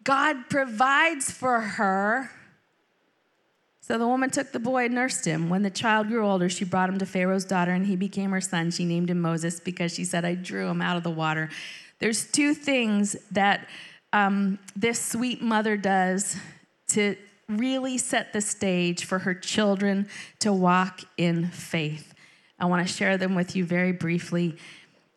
God 0.05 0.49
provides 0.49 1.31
for 1.31 1.61
her. 1.61 2.31
So 3.83 3.99
the 3.99 4.07
woman 4.07 4.31
took 4.31 4.53
the 4.53 4.59
boy 4.59 4.87
and 4.87 4.95
nursed 4.95 5.27
him. 5.27 5.49
When 5.51 5.63
the 5.63 5.71
child 5.71 6.09
grew 6.09 6.27
older, 6.27 6.49
she 6.49 6.65
brought 6.65 6.89
him 6.89 6.99
to 6.99 7.07
Pharaoh's 7.07 7.45
daughter, 7.45 7.73
and 7.73 7.87
he 7.87 7.95
became 7.95 8.31
her 8.31 8.41
son. 8.41 8.71
She 8.71 8.85
named 8.85 9.11
him 9.11 9.21
Moses 9.21 9.61
because 9.61 9.95
she 9.95 10.05
said, 10.05 10.25
I 10.25 10.35
drew 10.35 10.67
him 10.67 10.81
out 10.81 10.97
of 10.97 11.03
the 11.03 11.11
water. 11.11 11.51
There's 11.99 12.25
two 12.25 12.55
things 12.55 13.17
that 13.31 13.69
um, 14.13 14.59
this 14.75 15.01
sweet 15.01 15.43
mother 15.43 15.77
does 15.77 16.37
to 16.89 17.17
really 17.49 17.99
set 17.99 18.33
the 18.33 18.41
stage 18.41 19.05
for 19.05 19.21
her 19.21 19.35
children 19.35 20.09
to 20.41 20.53
walk 20.53 21.01
in 21.17 21.49
faith. 21.49 22.13
I 22.59 22.67
want 22.67 22.87
to 22.87 22.93
share 22.93 23.17
them 23.17 23.35
with 23.35 23.55
you 23.55 23.65
very 23.65 23.93
briefly 23.93 24.57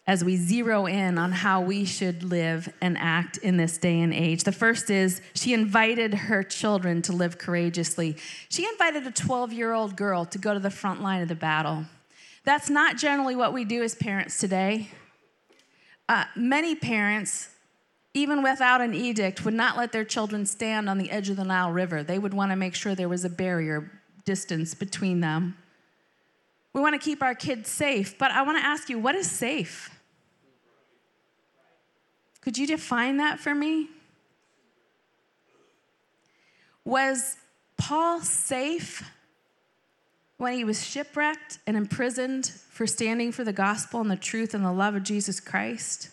as 0.05 0.23
we 0.23 0.35
zero 0.35 0.87
in 0.87 1.17
on 1.17 1.31
how 1.31 1.61
we 1.61 1.85
should 1.85 2.23
live 2.23 2.67
and 2.81 2.97
act 2.97 3.37
in 3.37 3.57
this 3.57 3.77
day 3.77 4.01
and 4.01 4.13
age. 4.13 4.43
The 4.43 4.51
first 4.51 4.89
is 4.89 5.21
she 5.35 5.53
invited 5.53 6.13
her 6.15 6.41
children 6.43 7.01
to 7.03 7.13
live 7.13 7.37
courageously. 7.37 8.17
She 8.49 8.65
invited 8.65 9.05
a 9.05 9.11
12 9.11 9.53
year 9.53 9.71
old 9.71 9.95
girl 9.95 10.25
to 10.25 10.37
go 10.37 10.53
to 10.53 10.59
the 10.59 10.71
front 10.71 11.01
line 11.01 11.21
of 11.21 11.27
the 11.27 11.35
battle. 11.35 11.85
That's 12.43 12.69
not 12.69 12.97
generally 12.97 13.35
what 13.35 13.53
we 13.53 13.65
do 13.65 13.83
as 13.83 13.93
parents 13.93 14.39
today. 14.39 14.89
Uh, 16.07 16.25
many 16.35 16.73
parents 16.75 17.49
even 18.13 18.41
without 18.41 18.81
an 18.81 18.93
edict, 18.93 19.45
would 19.45 19.53
not 19.53 19.77
let 19.77 19.91
their 19.91 20.03
children 20.03 20.45
stand 20.45 20.89
on 20.89 20.97
the 20.97 21.11
edge 21.11 21.29
of 21.29 21.37
the 21.37 21.43
Nile 21.43 21.71
River. 21.71 22.03
They 22.03 22.17
would 22.17 22.33
want 22.33 22.51
to 22.51 22.55
make 22.55 22.73
sure 22.73 22.95
there 22.95 23.09
was 23.09 23.23
a 23.23 23.29
barrier 23.29 23.91
distance 24.25 24.73
between 24.73 25.19
them. 25.19 25.57
We 26.73 26.81
want 26.81 26.99
to 26.99 27.03
keep 27.03 27.21
our 27.21 27.35
kids 27.35 27.69
safe, 27.69 28.17
but 28.17 28.31
I 28.31 28.41
want 28.41 28.57
to 28.57 28.65
ask 28.65 28.89
you 28.89 28.99
what 28.99 29.15
is 29.15 29.29
safe? 29.29 29.89
Could 32.41 32.57
you 32.57 32.67
define 32.67 33.17
that 33.17 33.39
for 33.39 33.53
me? 33.53 33.89
Was 36.85 37.37
Paul 37.77 38.21
safe 38.21 39.03
when 40.37 40.53
he 40.53 40.63
was 40.63 40.85
shipwrecked 40.85 41.59
and 41.67 41.75
imprisoned 41.75 42.47
for 42.69 42.87
standing 42.87 43.31
for 43.31 43.43
the 43.43 43.53
gospel 43.53 43.99
and 43.99 44.09
the 44.09 44.15
truth 44.15 44.53
and 44.53 44.63
the 44.63 44.71
love 44.71 44.95
of 44.95 45.03
Jesus 45.03 45.39
Christ? 45.39 46.09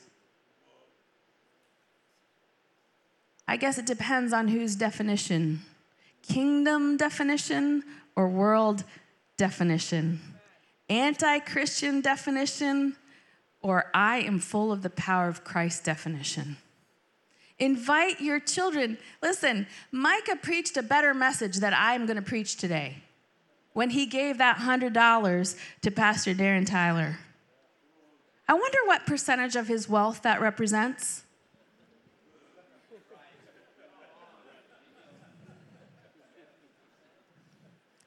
I 3.48 3.56
guess 3.56 3.78
it 3.78 3.86
depends 3.86 4.32
on 4.32 4.48
whose 4.48 4.76
definition 4.76 5.62
kingdom 6.22 6.96
definition 6.96 7.84
or 8.16 8.28
world 8.28 8.82
definition, 9.36 10.20
anti 10.88 11.38
Christian 11.40 12.00
definition, 12.00 12.96
or 13.62 13.90
I 13.94 14.18
am 14.18 14.38
full 14.38 14.72
of 14.72 14.82
the 14.82 14.90
power 14.90 15.28
of 15.28 15.44
Christ 15.44 15.84
definition. 15.84 16.56
Invite 17.58 18.20
your 18.20 18.38
children. 18.38 18.98
Listen, 19.22 19.66
Micah 19.90 20.36
preached 20.36 20.76
a 20.76 20.82
better 20.82 21.14
message 21.14 21.56
that 21.58 21.72
I'm 21.74 22.04
going 22.04 22.16
to 22.16 22.22
preach 22.22 22.56
today 22.56 22.96
when 23.72 23.90
he 23.90 24.06
gave 24.06 24.38
that 24.38 24.58
$100 24.58 25.58
to 25.82 25.90
Pastor 25.90 26.34
Darren 26.34 26.66
Tyler. 26.66 27.18
I 28.48 28.54
wonder 28.54 28.78
what 28.84 29.06
percentage 29.06 29.56
of 29.56 29.68
his 29.68 29.88
wealth 29.88 30.22
that 30.22 30.40
represents. 30.40 31.22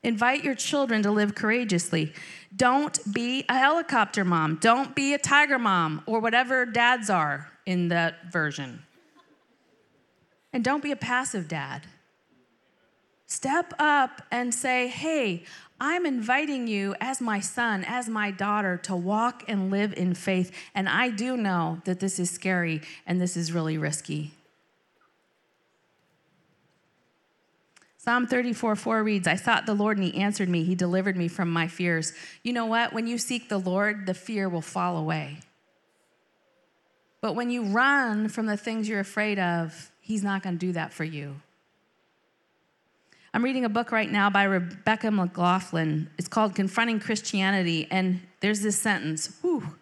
Invite 0.04 0.44
your 0.44 0.56
children 0.56 1.04
to 1.04 1.12
live 1.12 1.36
courageously. 1.36 2.14
Don't 2.56 3.00
be 3.14 3.44
a 3.50 3.58
helicopter 3.58 4.24
mom. 4.24 4.58
Don't 4.62 4.96
be 4.96 5.14
a 5.14 5.18
tiger 5.18 5.60
mom 5.60 6.04
or 6.06 6.20
whatever 6.20 6.66
dads 6.66 7.10
are 7.10 7.52
in 7.66 7.90
that 7.90 8.32
version. 8.32 8.82
And 10.54 10.64
don't 10.64 10.82
be 10.82 10.92
a 10.92 10.96
passive 10.96 11.48
dad. 11.48 11.86
Step 13.26 13.74
up 13.78 14.24
and 14.32 14.54
say, 14.54 14.88
hey, 14.88 15.44
I'm 15.80 16.06
inviting 16.06 16.68
you 16.68 16.96
as 17.00 17.22
my 17.22 17.40
son, 17.40 17.84
as 17.86 18.10
my 18.10 18.32
daughter, 18.32 18.78
to 18.84 18.96
walk 18.96 19.44
and 19.48 19.70
live 19.70 19.94
in 19.94 20.14
faith. 20.14 20.52
And 20.74 20.90
I 20.90 21.10
do 21.10 21.38
know 21.38 21.82
that 21.86 22.00
this 22.00 22.20
is 22.20 22.32
scary 22.32 22.82
and 23.06 23.22
this 23.22 23.38
is 23.38 23.52
really 23.52 23.78
risky. 23.78 24.32
Psalm 28.10 28.26
34 28.26 28.76
4 28.76 29.04
reads, 29.04 29.28
I 29.28 29.36
sought 29.36 29.68
the 29.68 29.76
Lord 29.76 30.00
and 30.00 30.04
he 30.04 30.20
answered 30.20 30.50
me. 30.50 30.64
He 30.64 30.74
delivered 30.74 31.16
me 31.16 31.28
from 31.28 31.52
my 31.52 31.68
fears. 31.68 32.12
You 32.42 32.54
know 32.54 32.66
what? 32.66 32.92
When 32.92 33.06
you 33.06 33.20
seek 33.20 33.50
the 33.50 33.60
Lord, 33.60 34.08
the 34.08 34.16
fear 34.16 34.50
will 34.50 34.64
fall 34.64 34.98
away. 34.98 35.42
But 37.22 37.36
when 37.36 37.52
you 37.52 37.66
run 37.66 38.28
from 38.28 38.48
the 38.48 38.58
things 38.58 38.90
you're 38.90 39.00
afraid 39.00 39.38
of, 39.38 39.92
he's 40.02 40.24
not 40.24 40.42
going 40.42 40.56
to 40.56 40.60
do 40.60 40.72
that 40.72 40.92
for 40.92 41.04
you. 41.04 41.36
I'm 43.32 43.44
reading 43.44 43.64
a 43.64 43.70
book 43.70 43.92
right 43.92 44.12
now 44.12 44.32
by 44.32 44.46
Rebecca 44.46 45.12
McLaughlin. 45.12 46.10
It's 46.18 46.28
called 46.28 46.56
Confronting 46.56 47.00
Christianity. 47.00 47.88
And 47.92 48.22
there's 48.40 48.62
this 48.62 48.80
sentence 48.80 49.38
Whew. 49.42 49.76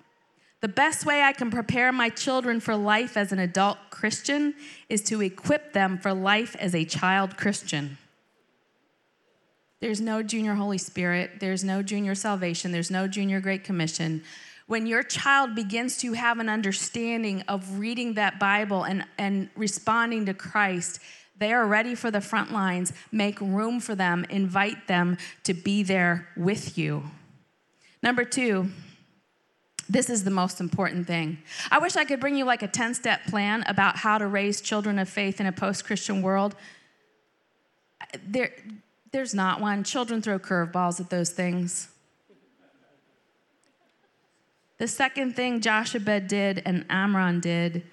The 0.59 0.67
best 0.67 1.05
way 1.05 1.21
I 1.21 1.31
can 1.31 1.49
prepare 1.49 1.93
my 1.93 2.09
children 2.09 2.59
for 2.59 2.75
life 2.75 3.15
as 3.15 3.31
an 3.31 3.39
adult 3.39 3.77
Christian 3.89 4.53
is 4.89 5.01
to 5.03 5.21
equip 5.21 5.71
them 5.71 5.97
for 5.97 6.13
life 6.13 6.57
as 6.59 6.75
a 6.75 6.83
child 6.83 7.37
Christian. 7.37 7.97
There's 9.79 10.01
no 10.01 10.23
junior 10.23 10.55
Holy 10.55 10.77
Spirit. 10.77 11.39
There's 11.39 11.63
no 11.63 11.83
junior 11.83 12.15
salvation. 12.15 12.71
There's 12.71 12.91
no 12.91 13.07
junior 13.07 13.39
Great 13.39 13.63
Commission. 13.63 14.23
when 14.65 14.85
your 14.85 15.01
child 15.01 15.55
begins 15.55 15.97
to 15.97 16.11
have 16.11 16.39
an 16.39 16.49
understanding 16.49 17.41
of 17.47 17.79
reading 17.79 18.15
that 18.15 18.37
Bible 18.37 18.83
and, 18.83 19.05
and 19.17 19.49
responding 19.55 20.25
to 20.25 20.33
Christ, 20.33 20.99
they 21.37 21.53
are 21.53 21.65
ready 21.65 21.95
for 21.95 22.11
the 22.11 22.19
front 22.19 22.51
lines. 22.51 22.91
Make 23.11 23.39
room 23.39 23.79
for 23.79 23.95
them, 23.95 24.25
invite 24.29 24.87
them 24.87 25.17
to 25.43 25.53
be 25.53 25.83
there 25.83 26.27
with 26.35 26.77
you. 26.77 27.03
Number 28.03 28.25
two, 28.25 28.69
this 29.89 30.09
is 30.09 30.23
the 30.23 30.31
most 30.31 30.59
important 30.59 31.07
thing. 31.07 31.37
I 31.71 31.79
wish 31.79 31.95
I 31.95 32.03
could 32.03 32.19
bring 32.19 32.35
you 32.35 32.43
like 32.43 32.61
a 32.61 32.67
10 32.67 32.93
step 32.93 33.25
plan 33.27 33.63
about 33.67 33.95
how 33.95 34.17
to 34.17 34.27
raise 34.27 34.59
children 34.59 34.99
of 34.99 35.07
faith 35.07 35.39
in 35.39 35.45
a 35.45 35.51
post 35.51 35.85
Christian 35.85 36.21
world. 36.21 36.55
There, 38.25 38.51
there's 39.11 39.33
not 39.33 39.61
one. 39.61 39.83
Children 39.83 40.21
throw 40.21 40.39
curveballs 40.39 40.99
at 40.99 41.09
those 41.09 41.29
things. 41.29 41.89
The 44.77 44.87
second 44.87 45.35
thing 45.35 45.59
Jochebed 45.59 46.27
did 46.27 46.61
and 46.65 46.85
Amram 46.89 47.39
did, 47.39 47.83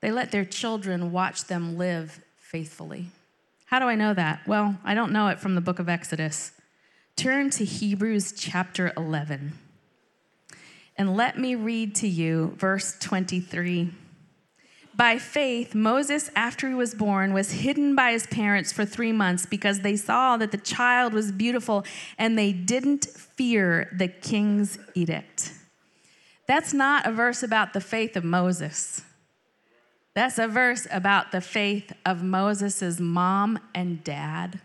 they 0.00 0.12
let 0.12 0.30
their 0.30 0.44
children 0.44 1.10
watch 1.10 1.44
them 1.44 1.76
live 1.76 2.20
faithfully. 2.36 3.06
How 3.66 3.80
do 3.80 3.86
I 3.86 3.96
know 3.96 4.14
that? 4.14 4.46
Well, 4.46 4.78
I 4.84 4.94
don't 4.94 5.12
know 5.12 5.28
it 5.28 5.40
from 5.40 5.56
the 5.56 5.60
book 5.60 5.80
of 5.80 5.88
Exodus. 5.88 6.52
Turn 7.16 7.50
to 7.50 7.64
Hebrews 7.64 8.32
chapter 8.36 8.92
11. 8.96 9.54
And 10.96 11.16
let 11.16 11.38
me 11.38 11.56
read 11.56 11.96
to 11.96 12.08
you 12.08 12.54
verse 12.56 12.96
23. 13.00 13.90
By 14.96 15.18
faith, 15.18 15.74
Moses, 15.74 16.30
after 16.36 16.68
he 16.68 16.74
was 16.74 16.94
born, 16.94 17.32
was 17.32 17.50
hidden 17.50 17.96
by 17.96 18.12
his 18.12 18.26
parents 18.28 18.72
for 18.72 18.84
three 18.84 19.10
months 19.10 19.44
because 19.44 19.80
they 19.80 19.96
saw 19.96 20.36
that 20.36 20.52
the 20.52 20.58
child 20.58 21.12
was 21.12 21.32
beautiful 21.32 21.84
and 22.16 22.38
they 22.38 22.52
didn't 22.52 23.06
fear 23.06 23.88
the 23.96 24.06
king's 24.06 24.78
edict. 24.94 25.52
That's 26.46 26.72
not 26.72 27.06
a 27.06 27.12
verse 27.12 27.42
about 27.42 27.72
the 27.72 27.80
faith 27.80 28.16
of 28.16 28.24
Moses. 28.24 29.02
That's 30.14 30.38
a 30.38 30.46
verse 30.46 30.86
about 30.92 31.32
the 31.32 31.40
faith 31.40 31.92
of 32.06 32.22
Moses' 32.22 33.00
mom 33.00 33.58
and 33.74 34.04
dad. 34.04 34.60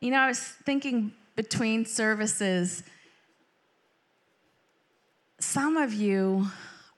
You 0.00 0.12
know, 0.12 0.18
I 0.18 0.28
was 0.28 0.38
thinking 0.38 1.12
between 1.34 1.86
services, 1.86 2.84
some 5.40 5.76
of 5.76 5.92
you 5.92 6.46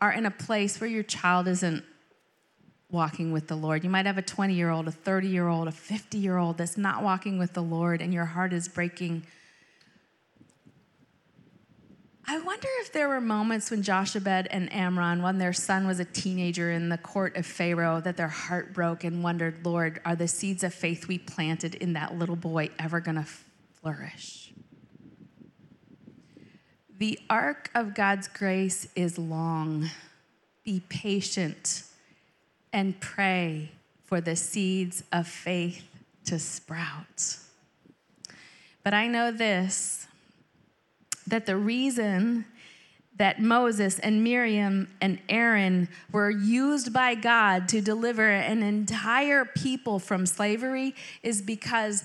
are 0.02 0.12
in 0.12 0.26
a 0.26 0.30
place 0.30 0.78
where 0.80 0.90
your 0.90 1.02
child 1.02 1.48
isn't 1.48 1.82
walking 2.90 3.32
with 3.32 3.48
the 3.48 3.56
Lord. 3.56 3.82
You 3.82 3.90
might 3.90 4.06
have 4.06 4.18
a 4.18 4.22
20 4.22 4.54
year 4.54 4.70
old, 4.70 4.88
a 4.88 4.92
30 4.92 5.28
year 5.28 5.48
old, 5.48 5.68
a 5.68 5.72
50 5.72 6.18
year 6.18 6.36
old 6.36 6.58
that's 6.58 6.76
not 6.76 7.02
walking 7.02 7.38
with 7.38 7.52
the 7.52 7.62
Lord, 7.62 8.00
and 8.00 8.12
your 8.12 8.24
heart 8.24 8.52
is 8.52 8.68
breaking. 8.68 9.26
I 12.28 12.38
wonder 12.38 12.68
if 12.80 12.92
there 12.92 13.08
were 13.08 13.20
moments 13.20 13.70
when 13.70 13.82
Jochebed 13.82 14.48
and 14.50 14.72
Amram, 14.72 15.22
when 15.22 15.38
their 15.38 15.52
son 15.52 15.86
was 15.86 16.00
a 16.00 16.04
teenager 16.04 16.72
in 16.72 16.88
the 16.88 16.98
court 16.98 17.36
of 17.36 17.46
Pharaoh, 17.46 18.00
that 18.00 18.16
their 18.16 18.28
heart 18.28 18.74
broke 18.74 19.04
and 19.04 19.22
wondered, 19.22 19.64
Lord, 19.64 20.00
are 20.04 20.16
the 20.16 20.26
seeds 20.26 20.64
of 20.64 20.74
faith 20.74 21.06
we 21.06 21.18
planted 21.18 21.76
in 21.76 21.92
that 21.92 22.18
little 22.18 22.34
boy 22.34 22.70
ever 22.80 22.98
going 22.98 23.16
to 23.16 23.26
flourish? 23.74 24.52
The 26.98 27.18
arc 27.30 27.70
of 27.76 27.94
God's 27.94 28.26
grace 28.26 28.88
is 28.96 29.18
long. 29.18 29.90
Be 30.64 30.82
patient 30.88 31.84
and 32.76 33.00
pray 33.00 33.70
for 34.04 34.20
the 34.20 34.36
seeds 34.36 35.02
of 35.10 35.26
faith 35.26 35.82
to 36.26 36.38
sprout. 36.38 37.38
But 38.84 38.92
I 38.92 39.06
know 39.06 39.32
this 39.32 40.06
that 41.26 41.46
the 41.46 41.56
reason 41.56 42.44
that 43.16 43.40
Moses 43.40 43.98
and 43.98 44.22
Miriam 44.22 44.88
and 45.00 45.18
Aaron 45.30 45.88
were 46.12 46.30
used 46.30 46.92
by 46.92 47.14
God 47.14 47.66
to 47.70 47.80
deliver 47.80 48.28
an 48.30 48.62
entire 48.62 49.46
people 49.46 49.98
from 49.98 50.26
slavery 50.26 50.94
is 51.22 51.40
because 51.40 52.04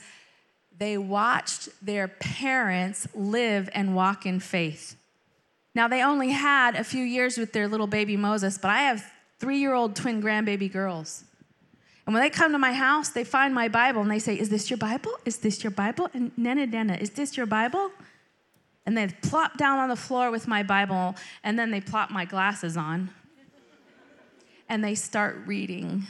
they 0.76 0.98
watched 0.98 1.68
their 1.86 2.08
parents 2.08 3.10
live 3.14 3.70
and 3.76 3.94
walk 3.94 4.26
in 4.26 4.40
faith. 4.40 4.96
Now, 5.76 5.90
they 5.90 6.02
only 6.02 6.30
had 6.30 6.76
a 6.78 6.84
few 6.86 7.04
years 7.04 7.38
with 7.38 7.52
their 7.52 7.68
little 7.68 7.88
baby 7.88 8.16
Moses, 8.16 8.58
but 8.58 8.72
I 8.72 8.84
have 8.84 9.06
three 9.42 9.58
year 9.58 9.74
old 9.74 9.96
twin 9.96 10.22
grandbaby 10.22 10.72
girls. 10.72 11.26
And 12.06 12.14
when 12.14 12.22
they 12.22 12.30
come 12.30 12.52
to 12.52 12.60
my 12.60 12.74
house, 12.74 13.10
they 13.10 13.24
find 13.24 13.54
my 13.54 13.68
Bible 13.68 14.02
and 14.02 14.10
they 14.10 14.20
say, 14.20 14.36
Is 14.36 14.50
this 14.50 14.70
your 14.70 14.78
Bible? 14.78 15.12
Is 15.26 15.38
this 15.38 15.64
your 15.64 15.72
Bible? 15.72 16.10
And 16.14 16.32
Nana 16.38 16.68
Nana, 16.68 16.94
is 16.94 17.10
this 17.10 17.36
your 17.36 17.48
Bible? 17.48 17.92
And 18.86 18.96
they 18.96 19.08
plop 19.08 19.58
down 19.58 19.80
on 19.80 19.90
the 19.90 19.96
floor 19.96 20.32
with 20.32 20.48
my 20.48 20.64
Bible, 20.64 21.16
and 21.44 21.58
then 21.58 21.70
they 21.70 21.82
plop 21.82 22.10
my 22.10 22.26
glasses 22.26 22.78
on. 22.78 23.10
And 24.68 24.84
they 24.84 24.96
start 24.96 25.38
reading. 25.46 26.04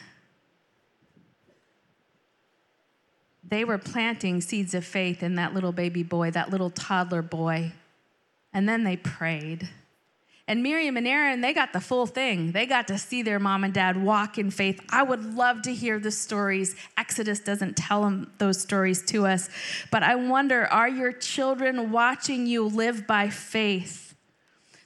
They 3.44 3.66
were 3.66 3.78
planting 3.78 4.40
seeds 4.40 4.74
of 4.74 4.86
faith 4.86 5.22
in 5.22 5.36
that 5.36 5.54
little 5.54 5.74
baby 5.74 6.04
boy, 6.04 6.32
that 6.32 6.50
little 6.50 6.70
toddler 6.70 7.22
boy. 7.22 7.74
And 8.54 8.70
then 8.70 8.84
they 8.86 8.96
prayed. 8.96 9.68
And 10.52 10.64
Miriam 10.64 10.98
and 10.98 11.08
Aaron, 11.08 11.40
they 11.40 11.54
got 11.54 11.72
the 11.72 11.80
full 11.80 12.06
thing. 12.06 12.52
They 12.52 12.66
got 12.66 12.90
to 12.90 12.98
see 12.98 13.22
their 13.22 13.40
mom 13.40 13.64
and 13.64 13.74
dad 13.74 13.96
walk 13.96 14.38
in 14.38 14.52
faith. 14.52 14.82
I 14.90 15.02
would 15.02 15.34
love 15.34 15.62
to 15.62 15.74
hear 15.74 15.98
the 15.98 16.12
stories. 16.12 16.76
Exodus 16.98 17.40
doesn't 17.40 17.78
tell 17.78 18.02
them 18.02 18.30
those 18.38 18.60
stories 18.60 19.02
to 19.04 19.26
us. 19.26 19.48
But 19.92 20.04
I 20.04 20.16
wonder 20.16 20.66
are 20.66 20.90
your 20.90 21.14
children 21.14 21.90
watching 21.90 22.48
you 22.48 22.68
live 22.68 23.08
by 23.08 23.30
faith? 23.30 24.14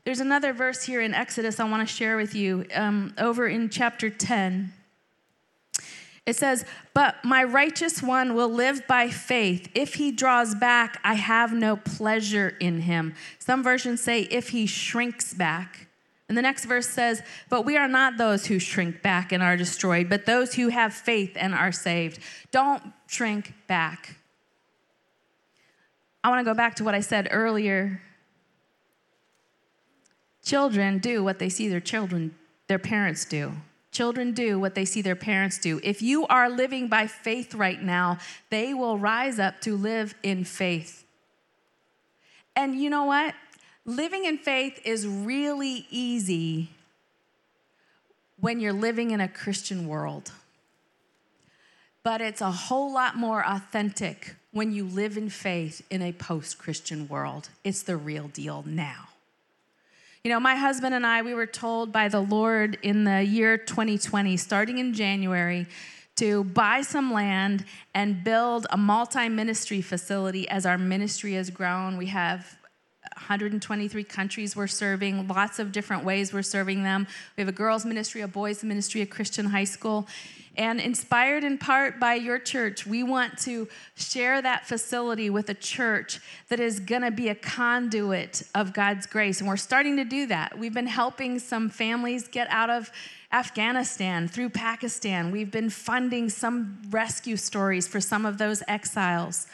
There's 0.04 0.19
another 0.19 0.54
verse 0.54 0.84
here 0.84 1.01
in 1.01 1.15
Exodus 1.15 1.60
I 1.60 1.63
want 1.63 1.88
to 1.88 1.91
share 1.91 2.15
with 2.15 2.36
you 2.36 2.67
um, 2.75 3.15
over 3.17 3.47
in 3.47 3.69
chapter 3.69 4.12
10. 4.12 4.71
It 6.26 6.36
says, 6.36 6.66
But 6.94 7.24
my 7.24 7.44
righteous 7.44 8.02
one 8.02 8.34
will 8.34 8.50
live 8.50 8.88
by 8.88 9.10
faith. 9.10 9.70
If 9.76 9.96
he 9.96 10.12
draws 10.12 10.56
back, 10.56 11.00
I 11.04 11.14
have 11.14 11.54
no 11.54 11.76
pleasure 11.78 12.56
in 12.60 12.82
him. 12.82 13.14
Some 13.38 13.64
versions 13.64 14.02
say, 14.02 14.22
If 14.22 14.50
he 14.50 14.66
shrinks 14.66 15.34
back. 15.34 15.88
And 16.28 16.36
the 16.36 16.42
next 16.42 16.66
verse 16.66 16.88
says, 16.88 17.22
But 17.50 17.66
we 17.66 17.78
are 17.78 17.88
not 17.88 18.18
those 18.18 18.48
who 18.48 18.58
shrink 18.58 19.04
back 19.04 19.32
and 19.32 19.44
are 19.44 19.56
destroyed, 19.56 20.10
but 20.10 20.26
those 20.26 20.56
who 20.56 20.70
have 20.70 20.94
faith 20.94 21.34
and 21.36 21.54
are 21.54 21.72
saved. 21.72 22.20
Don't 22.52 22.82
shrink 23.08 23.54
back. 23.68 24.18
I 26.24 26.30
want 26.30 26.40
to 26.40 26.52
go 26.52 26.56
back 26.56 26.76
to 26.78 26.84
what 26.84 26.96
I 26.96 27.02
said 27.02 27.28
earlier. 27.30 28.02
Children 30.44 30.98
do 30.98 31.24
what 31.24 31.38
they 31.38 31.50
see 31.50 31.70
their 31.70 31.80
children, 31.80 32.34
their 32.68 32.80
parents 32.80 33.26
do. 33.26 33.54
Children 33.95 34.34
do 34.34 34.60
what 34.60 34.75
they 34.75 34.84
see 34.84 35.01
their 35.01 35.15
parents 35.15 35.58
do. 35.58 35.79
If 35.81 36.01
you 36.01 36.27
are 36.27 36.49
living 36.49 36.89
by 36.89 37.08
faith 37.08 37.55
right 37.55 37.81
now, 37.81 38.17
they 38.49 38.73
will 38.73 38.97
rise 38.97 39.39
up 39.39 39.62
to 39.62 39.77
live 39.77 40.13
in 40.21 40.43
faith. 40.43 41.05
And 42.58 42.75
you 42.75 42.89
know 42.89 43.05
what? 43.05 43.36
Living 43.86 44.25
in 44.25 44.38
faith 44.38 44.81
is 44.84 45.08
really 45.08 45.88
easy 45.89 46.71
when 48.41 48.60
you're 48.60 48.73
living 48.73 49.12
in 49.12 49.21
a 49.21 49.29
Christian 49.29 49.88
world. 49.88 50.29
But 52.03 52.19
it's 52.19 52.41
a 52.41 52.51
whole 52.51 52.91
lot 52.91 53.15
more 53.15 53.45
authentic 53.47 54.36
when 54.51 54.73
you 54.73 54.84
live 54.84 55.15
in 55.15 55.29
faith 55.29 55.81
in 55.89 56.01
a 56.01 56.12
post 56.12 56.58
Christian 56.58 57.08
world. 57.08 57.47
It's 57.63 57.84
the 57.84 57.95
real 57.95 58.27
deal 58.27 58.65
now. 58.67 59.08
You 60.26 60.32
know, 60.32 60.40
my 60.40 60.56
husband 60.56 60.96
and 60.96 61.06
I, 61.06 61.22
we 61.22 61.36
were 61.36 61.46
told 61.46 61.92
by 61.92 62.08
the 62.08 62.20
Lord 62.20 62.80
in 62.82 63.04
the 63.04 63.22
year 63.22 63.60
2020, 63.60 64.38
starting 64.38 64.80
in 64.80 64.92
January, 64.92 65.68
to 66.16 66.46
buy 66.46 66.82
some 66.82 67.14
land 67.14 67.64
and 67.94 68.24
build 68.24 68.66
a 68.72 68.76
multi 68.76 69.30
ministry 69.30 69.84
facility 69.84 70.50
as 70.50 70.66
our 70.66 70.80
ministry 70.80 71.34
has 71.34 71.52
grown. 71.52 71.96
We 71.96 72.08
have 72.08 72.58
123 73.15 74.04
countries 74.04 74.56
we're 74.56 74.67
serving, 74.67 75.28
lots 75.28 75.60
of 75.60 75.71
different 75.71 76.04
ways 76.04 76.34
we're 76.34 76.41
serving 76.41 76.84
them. 76.84 77.08
We 77.38 77.41
have 77.41 77.49
a 77.49 77.51
girls' 77.51 77.86
ministry, 77.86 78.21
a 78.21 78.28
boys' 78.28 78.63
ministry, 78.63 79.01
a 79.01 79.06
Christian 79.06 79.47
high 79.47 79.63
school. 79.63 80.08
And 80.58 80.80
inspired 80.80 81.43
in 81.43 81.58
part 81.58 81.99
by 81.99 82.13
your 82.15 82.39
church, 82.39 82.86
we 82.86 83.04
want 83.04 83.38
to 83.39 83.67
share 83.95 84.41
that 84.41 84.65
facility 84.65 85.29
with 85.29 85.50
a 85.50 85.54
church 85.54 86.19
that 86.48 86.60
is 86.60 86.79
going 86.79 87.02
to 87.02 87.12
be 87.12 87.27
a 87.29 87.35
conduit 87.35 88.44
of 88.54 88.73
God's 88.73 89.06
grace. 89.06 89.40
And 89.40 89.50
we're 89.50 89.58
starting 89.58 89.98
to 89.98 90.06
do 90.06 90.27
that. 90.27 90.58
We've 90.58 90.73
been 90.73 90.87
helping 90.87 91.40
some 91.40 91.69
families 91.69 92.27
get 92.27 92.48
out 92.50 92.69
of 92.69 92.90
Afghanistan 93.33 94.29
through 94.29 94.50
Pakistan. 94.50 95.31
We've 95.31 95.52
been 95.52 95.69
funding 95.69 96.29
some 96.29 96.81
rescue 96.90 97.35
stories 97.35 97.87
for 97.87 98.00
some 98.00 98.25
of 98.25 98.37
those 98.37 98.63
exiles. 98.67 99.48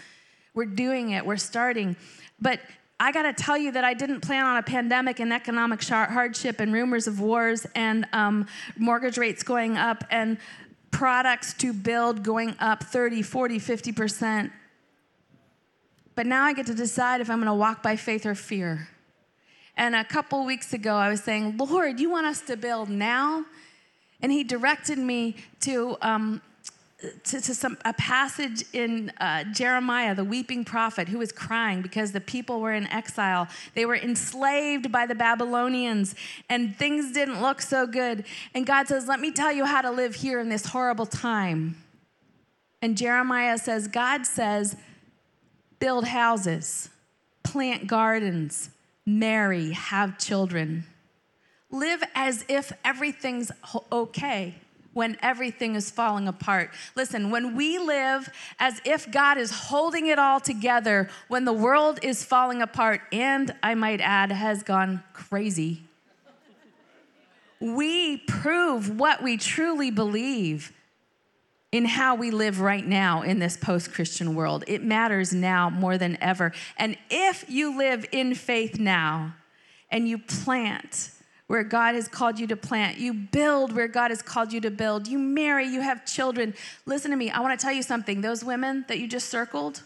We're 0.54 0.66
doing 0.66 1.12
it, 1.12 1.26
we're 1.26 1.38
starting. 1.38 1.96
But 2.40 2.60
I 3.02 3.12
got 3.12 3.24
to 3.24 3.34
tell 3.34 3.58
you 3.58 3.72
that 3.72 3.84
I 3.84 3.96
didn't 3.96 4.22
plan 4.22 4.46
on 4.46 4.58
a 4.58 4.62
pandemic 4.62 5.20
and 5.20 5.34
economic 5.34 5.84
hardship 5.84 6.60
and 6.60 6.72
rumors 6.72 7.08
of 7.08 7.20
wars 7.20 7.66
and 7.74 8.06
um, 8.14 8.46
mortgage 8.78 9.18
rates 9.18 9.42
going 9.42 9.76
up 9.76 10.04
and 10.12 10.38
products 10.92 11.56
to 11.56 11.74
build 11.74 12.22
going 12.22 12.56
up 12.60 12.84
30, 12.84 13.24
40, 13.24 13.58
50%. 13.58 14.52
But 16.14 16.28
now 16.28 16.44
I 16.44 16.54
get 16.54 16.68
to 16.68 16.76
decide 16.76 17.22
if 17.22 17.32
I'm 17.32 17.40
going 17.40 17.48
to 17.48 17.56
walk 17.56 17.82
by 17.82 17.96
faith 17.96 18.24
or 18.24 18.36
fear. 18.36 18.88
And 19.76 19.96
a 19.96 20.04
couple 20.04 20.46
weeks 20.46 20.72
ago, 20.72 20.94
I 20.94 21.10
was 21.10 21.24
saying, 21.24 21.58
Lord, 21.58 22.00
you 22.00 22.12
want 22.12 22.28
us 22.28 22.42
to 22.42 22.56
build 22.56 22.88
now? 22.88 23.46
And 24.22 24.32
He 24.32 24.44
directed 24.44 25.00
me 25.00 25.38
to 25.62 25.98
um, 26.04 26.40
to, 27.24 27.42
to 27.42 27.56
some, 27.56 27.78
a 27.86 27.94
passage 27.94 28.64
in 28.74 29.12
uh, 29.20 29.44
Jeremiah, 29.46 30.14
the 30.14 30.24
weeping 30.24 30.64
prophet, 30.64 31.08
who 31.08 31.18
was 31.18 31.32
crying 31.32 31.82
because 31.82 32.12
the 32.12 32.22
people 32.22 32.62
were 32.62 32.74
in 32.74 32.88
exile. 32.88 33.48
They 33.74 33.86
were 33.86 33.96
enslaved 33.96 34.92
by 34.92 35.06
the 35.06 35.16
Babylonians, 35.16 36.16
and 36.50 36.76
things 36.76 37.12
didn't 37.12 37.42
look 37.42 37.62
so 37.62 37.88
good. 37.88 38.26
And 38.54 38.66
God 38.66 38.88
says, 38.88 39.08
Let 39.08 39.20
me 39.20 39.32
tell 39.32 39.52
you 39.52 39.66
how 39.66 39.82
to 39.82 39.92
live 39.92 40.16
here 40.16 40.40
in 40.40 40.50
this 40.50 40.68
horrible 40.68 41.06
time. 41.06 41.78
And 42.82 42.98
Jeremiah 42.98 43.58
says, 43.58 43.88
God 43.88 44.26
says, 44.26 44.76
build 45.80 46.06
houses, 46.06 46.90
plant 47.44 47.88
gardens, 47.88 48.70
marry, 49.06 49.72
have 49.72 50.18
children. 50.18 50.86
Live 51.70 52.04
as 52.16 52.44
if 52.48 52.74
everything's 52.84 53.52
okay 53.92 54.61
when 54.94 55.18
everything 55.22 55.76
is 55.76 55.90
falling 55.90 56.28
apart. 56.28 56.72
Listen, 56.96 57.32
when 57.32 57.56
we 57.56 57.80
live 57.80 58.30
as 58.60 58.82
if 58.84 59.10
God 59.12 59.38
is 59.38 59.52
holding 59.52 60.08
it 60.08 60.20
all 60.20 60.40
together, 60.40 61.10
when 61.28 61.46
the 61.46 61.54
world 61.54 62.00
is 62.02 62.24
falling 62.24 62.62
apart, 62.62 63.02
and 63.12 63.54
I 63.64 63.76
might 63.76 64.02
add, 64.02 64.32
has 64.32 64.64
gone 64.64 65.04
crazy, 65.14 65.84
we 67.60 68.18
prove 68.18 69.00
what 69.00 69.22
we 69.22 69.38
truly 69.38 69.92
believe 69.92 70.74
in 71.72 71.86
how 71.86 72.16
we 72.16 72.32
live 72.32 72.60
right 72.60 72.86
now 72.86 73.22
in 73.22 73.40
this 73.40 73.56
post 73.56 73.94
Christian 73.94 74.36
world. 74.36 74.66
It 74.68 74.84
matters 74.84 75.32
now 75.34 75.70
more 75.70 75.98
than 75.98 76.18
ever. 76.22 76.52
And 76.78 76.98
if 77.10 77.46
you 77.48 77.78
live 77.78 78.06
in 78.12 78.36
faith 78.36 78.78
now 78.78 79.36
and 79.90 80.08
you 80.08 80.18
plant, 80.18 81.12
where 81.52 81.66
God 81.66 81.96
has 81.96 82.08
called 82.08 82.40
you 82.40 82.48
to 82.48 82.56
plant. 82.56 82.98
You 82.98 83.14
build 83.14 83.76
where 83.76 83.90
God 83.90 84.10
has 84.10 84.22
called 84.22 84.54
you 84.54 84.62
to 84.62 84.72
build. 84.72 85.06
You 85.06 85.20
marry, 85.20 85.68
you 85.68 85.82
have 85.82 86.06
children. 86.06 86.54
Listen 86.86 87.12
to 87.12 87.18
me. 87.18 87.30
I 87.30 87.42
want 87.42 87.60
to 87.60 87.62
tell 87.62 87.74
you 87.74 87.84
something. 87.84 88.22
Those 88.22 88.42
women 88.42 88.86
that 88.88 89.00
you 89.00 89.08
just 89.10 89.28
circled, 89.28 89.82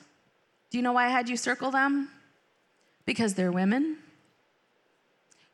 do 0.70 0.78
you 0.78 0.84
know 0.84 0.94
why 0.94 1.08
I 1.08 1.10
had 1.10 1.28
you 1.28 1.36
circle 1.36 1.72
them? 1.72 2.10
Because 3.08 3.34
they're 3.34 3.52
women. 3.52 3.98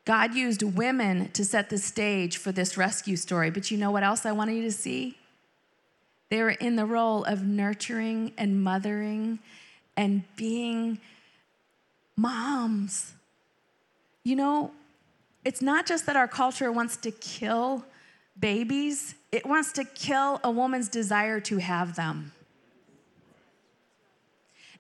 God 0.03 0.35
used 0.35 0.61
women 0.63 1.29
to 1.31 1.45
set 1.45 1.69
the 1.69 1.77
stage 1.77 2.35
for 2.35 2.51
this 2.51 2.75
rescue 2.75 3.15
story. 3.15 3.49
But 3.49 3.71
you 3.71 3.77
know 3.77 3.89
what 3.89 4.03
else 4.03 4.25
I 4.25 4.33
wanted 4.33 4.55
you 4.55 4.63
to 4.63 4.71
see? 4.73 5.17
They 6.27 6.43
were 6.43 6.49
in 6.49 6.75
the 6.75 6.85
role 6.85 7.23
of 7.23 7.45
nurturing 7.45 8.33
and 8.37 8.61
mothering 8.61 9.39
and 9.95 10.23
being 10.35 10.99
moms. 12.17 13.13
You 14.25 14.35
know, 14.35 14.71
it's 15.43 15.61
not 15.61 15.85
just 15.85 16.05
that 16.05 16.15
our 16.15 16.27
culture 16.27 16.71
wants 16.71 16.97
to 16.97 17.11
kill 17.11 17.85
babies, 18.39 19.15
it 19.31 19.45
wants 19.45 19.71
to 19.73 19.83
kill 19.83 20.39
a 20.43 20.51
woman's 20.51 20.89
desire 20.89 21.39
to 21.41 21.57
have 21.57 21.95
them. 21.95 22.31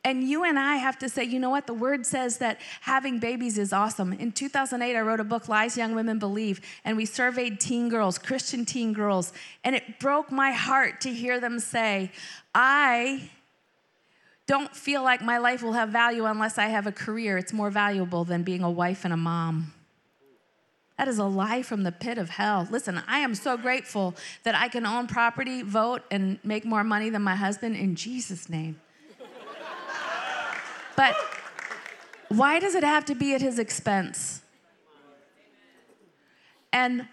And 0.03 0.23
you 0.23 0.43
and 0.43 0.57
I 0.57 0.77
have 0.77 0.97
to 0.99 1.09
say, 1.09 1.23
you 1.23 1.39
know 1.39 1.51
what? 1.51 1.67
The 1.67 1.75
word 1.75 2.07
says 2.07 2.39
that 2.39 2.59
having 2.81 3.19
babies 3.19 3.59
is 3.59 3.71
awesome. 3.71 4.13
In 4.13 4.31
2008, 4.31 4.95
I 4.95 5.01
wrote 5.01 5.19
a 5.19 5.23
book, 5.23 5.47
Lies 5.47 5.77
Young 5.77 5.93
Women 5.93 6.17
Believe, 6.17 6.59
and 6.83 6.97
we 6.97 7.05
surveyed 7.05 7.59
teen 7.59 7.87
girls, 7.87 8.17
Christian 8.17 8.65
teen 8.65 8.93
girls, 8.93 9.31
and 9.63 9.75
it 9.75 9.99
broke 9.99 10.31
my 10.31 10.51
heart 10.51 11.01
to 11.01 11.13
hear 11.13 11.39
them 11.39 11.59
say, 11.59 12.11
I 12.55 13.29
don't 14.47 14.75
feel 14.75 15.03
like 15.03 15.21
my 15.21 15.37
life 15.37 15.61
will 15.61 15.73
have 15.73 15.89
value 15.89 16.25
unless 16.25 16.57
I 16.57 16.65
have 16.65 16.87
a 16.87 16.91
career. 16.91 17.37
It's 17.37 17.53
more 17.53 17.69
valuable 17.69 18.23
than 18.23 18.41
being 18.41 18.63
a 18.63 18.71
wife 18.71 19.05
and 19.05 19.13
a 19.13 19.17
mom. 19.17 19.71
That 21.01 21.07
is 21.07 21.17
a 21.17 21.25
lie 21.25 21.63
from 21.63 21.81
the 21.81 21.91
pit 21.91 22.19
of 22.19 22.29
hell. 22.29 22.67
Listen, 22.69 23.01
I 23.07 23.21
am 23.21 23.33
so 23.33 23.57
grateful 23.57 24.13
that 24.43 24.53
I 24.53 24.67
can 24.67 24.85
own 24.85 25.07
property, 25.07 25.63
vote, 25.63 26.03
and 26.11 26.37
make 26.43 26.63
more 26.63 26.83
money 26.83 27.09
than 27.09 27.23
my 27.23 27.33
husband 27.33 27.75
in 27.75 27.95
Jesus' 27.95 28.49
name. 28.49 28.79
But 30.95 31.15
why 32.27 32.59
does 32.59 32.75
it 32.75 32.83
have 32.83 33.03
to 33.05 33.15
be 33.15 33.33
at 33.33 33.41
his 33.41 33.57
expense? 33.57 34.43
And 36.71 37.07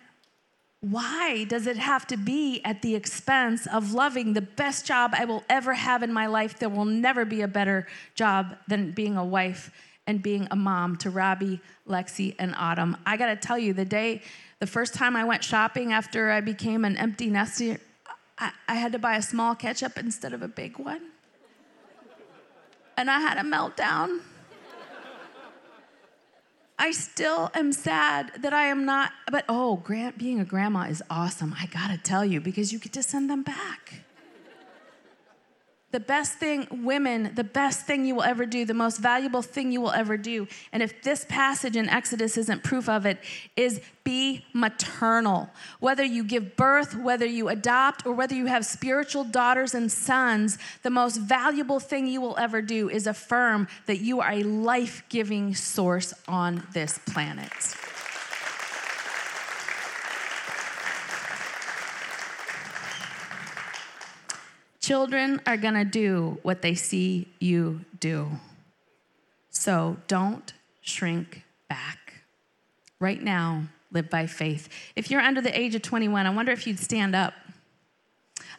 why 0.80 1.44
does 1.44 1.66
it 1.66 1.78
have 1.78 2.06
to 2.08 2.18
be 2.18 2.60
at 2.66 2.82
the 2.82 2.94
expense 2.94 3.66
of 3.66 3.94
loving 3.94 4.34
the 4.34 4.42
best 4.42 4.84
job 4.84 5.14
I 5.14 5.24
will 5.24 5.44
ever 5.48 5.72
have 5.72 6.02
in 6.02 6.12
my 6.12 6.26
life? 6.26 6.58
There 6.58 6.68
will 6.68 6.84
never 6.84 7.24
be 7.24 7.40
a 7.40 7.48
better 7.48 7.86
job 8.14 8.54
than 8.68 8.92
being 8.92 9.16
a 9.16 9.24
wife 9.24 9.70
and 10.08 10.22
being 10.22 10.48
a 10.50 10.56
mom 10.56 10.96
to 10.96 11.10
Robbie, 11.10 11.60
Lexi, 11.86 12.34
and 12.38 12.54
Autumn. 12.56 12.96
I 13.04 13.18
gotta 13.18 13.36
tell 13.36 13.58
you, 13.58 13.74
the 13.74 13.84
day, 13.84 14.22
the 14.58 14.66
first 14.66 14.94
time 14.94 15.14
I 15.14 15.22
went 15.22 15.44
shopping 15.44 15.92
after 15.92 16.30
I 16.30 16.40
became 16.40 16.86
an 16.86 16.96
empty 16.96 17.28
nester, 17.28 17.78
I, 18.38 18.50
I 18.66 18.74
had 18.76 18.92
to 18.92 18.98
buy 18.98 19.16
a 19.16 19.22
small 19.22 19.54
ketchup 19.54 19.98
instead 19.98 20.32
of 20.32 20.42
a 20.42 20.48
big 20.48 20.78
one. 20.78 21.02
And 22.96 23.10
I 23.10 23.20
had 23.20 23.36
a 23.36 23.42
meltdown. 23.42 24.20
I 26.78 26.90
still 26.92 27.50
am 27.54 27.72
sad 27.72 28.32
that 28.38 28.54
I 28.54 28.64
am 28.64 28.86
not, 28.86 29.12
but 29.30 29.44
oh, 29.46 29.76
Grant, 29.76 30.16
being 30.16 30.40
a 30.40 30.44
grandma 30.44 30.84
is 30.84 31.02
awesome. 31.10 31.54
I 31.60 31.66
gotta 31.66 31.98
tell 31.98 32.24
you, 32.24 32.40
because 32.40 32.72
you 32.72 32.78
get 32.78 32.94
to 32.94 33.02
send 33.02 33.28
them 33.28 33.42
back. 33.42 34.04
The 35.90 36.00
best 36.00 36.34
thing, 36.34 36.66
women, 36.84 37.32
the 37.34 37.44
best 37.44 37.86
thing 37.86 38.04
you 38.04 38.14
will 38.16 38.22
ever 38.22 38.44
do, 38.44 38.66
the 38.66 38.74
most 38.74 38.98
valuable 38.98 39.40
thing 39.40 39.72
you 39.72 39.80
will 39.80 39.92
ever 39.92 40.18
do, 40.18 40.46
and 40.70 40.82
if 40.82 41.02
this 41.02 41.24
passage 41.26 41.76
in 41.76 41.88
Exodus 41.88 42.36
isn't 42.36 42.62
proof 42.62 42.90
of 42.90 43.06
it, 43.06 43.18
is 43.56 43.80
be 44.04 44.44
maternal. 44.52 45.48
Whether 45.80 46.04
you 46.04 46.24
give 46.24 46.56
birth, 46.56 46.94
whether 46.94 47.24
you 47.24 47.48
adopt, 47.48 48.06
or 48.06 48.12
whether 48.12 48.34
you 48.34 48.46
have 48.46 48.66
spiritual 48.66 49.24
daughters 49.24 49.74
and 49.74 49.90
sons, 49.90 50.58
the 50.82 50.90
most 50.90 51.16
valuable 51.16 51.80
thing 51.80 52.06
you 52.06 52.20
will 52.20 52.36
ever 52.36 52.60
do 52.60 52.90
is 52.90 53.06
affirm 53.06 53.66
that 53.86 54.00
you 54.00 54.20
are 54.20 54.32
a 54.32 54.42
life 54.42 55.02
giving 55.08 55.54
source 55.54 56.12
on 56.26 56.66
this 56.74 56.98
planet. 57.06 57.52
Children 64.88 65.42
are 65.46 65.58
going 65.58 65.74
to 65.74 65.84
do 65.84 66.38
what 66.40 66.62
they 66.62 66.74
see 66.74 67.28
you 67.40 67.84
do. 68.00 68.26
So 69.50 69.98
don't 70.06 70.50
shrink 70.80 71.44
back. 71.68 72.14
Right 72.98 73.22
now, 73.22 73.64
live 73.92 74.08
by 74.08 74.24
faith. 74.24 74.70
If 74.96 75.10
you're 75.10 75.20
under 75.20 75.42
the 75.42 75.54
age 75.54 75.74
of 75.74 75.82
21, 75.82 76.26
I 76.26 76.30
wonder 76.30 76.52
if 76.52 76.66
you'd 76.66 76.78
stand 76.78 77.14
up. 77.14 77.34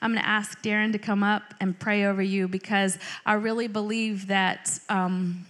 I'm 0.04 0.12
going 0.12 0.22
to 0.22 0.30
ask 0.30 0.62
Darren 0.62 0.92
to 0.92 1.00
come 1.00 1.24
up 1.24 1.56
and 1.60 1.80
pray 1.80 2.06
over 2.06 2.22
you 2.22 2.48
because 2.48 3.00
I 3.26 3.34
really 3.34 3.68
believe 3.68 4.28
that 4.28 4.80
um, 4.88 5.48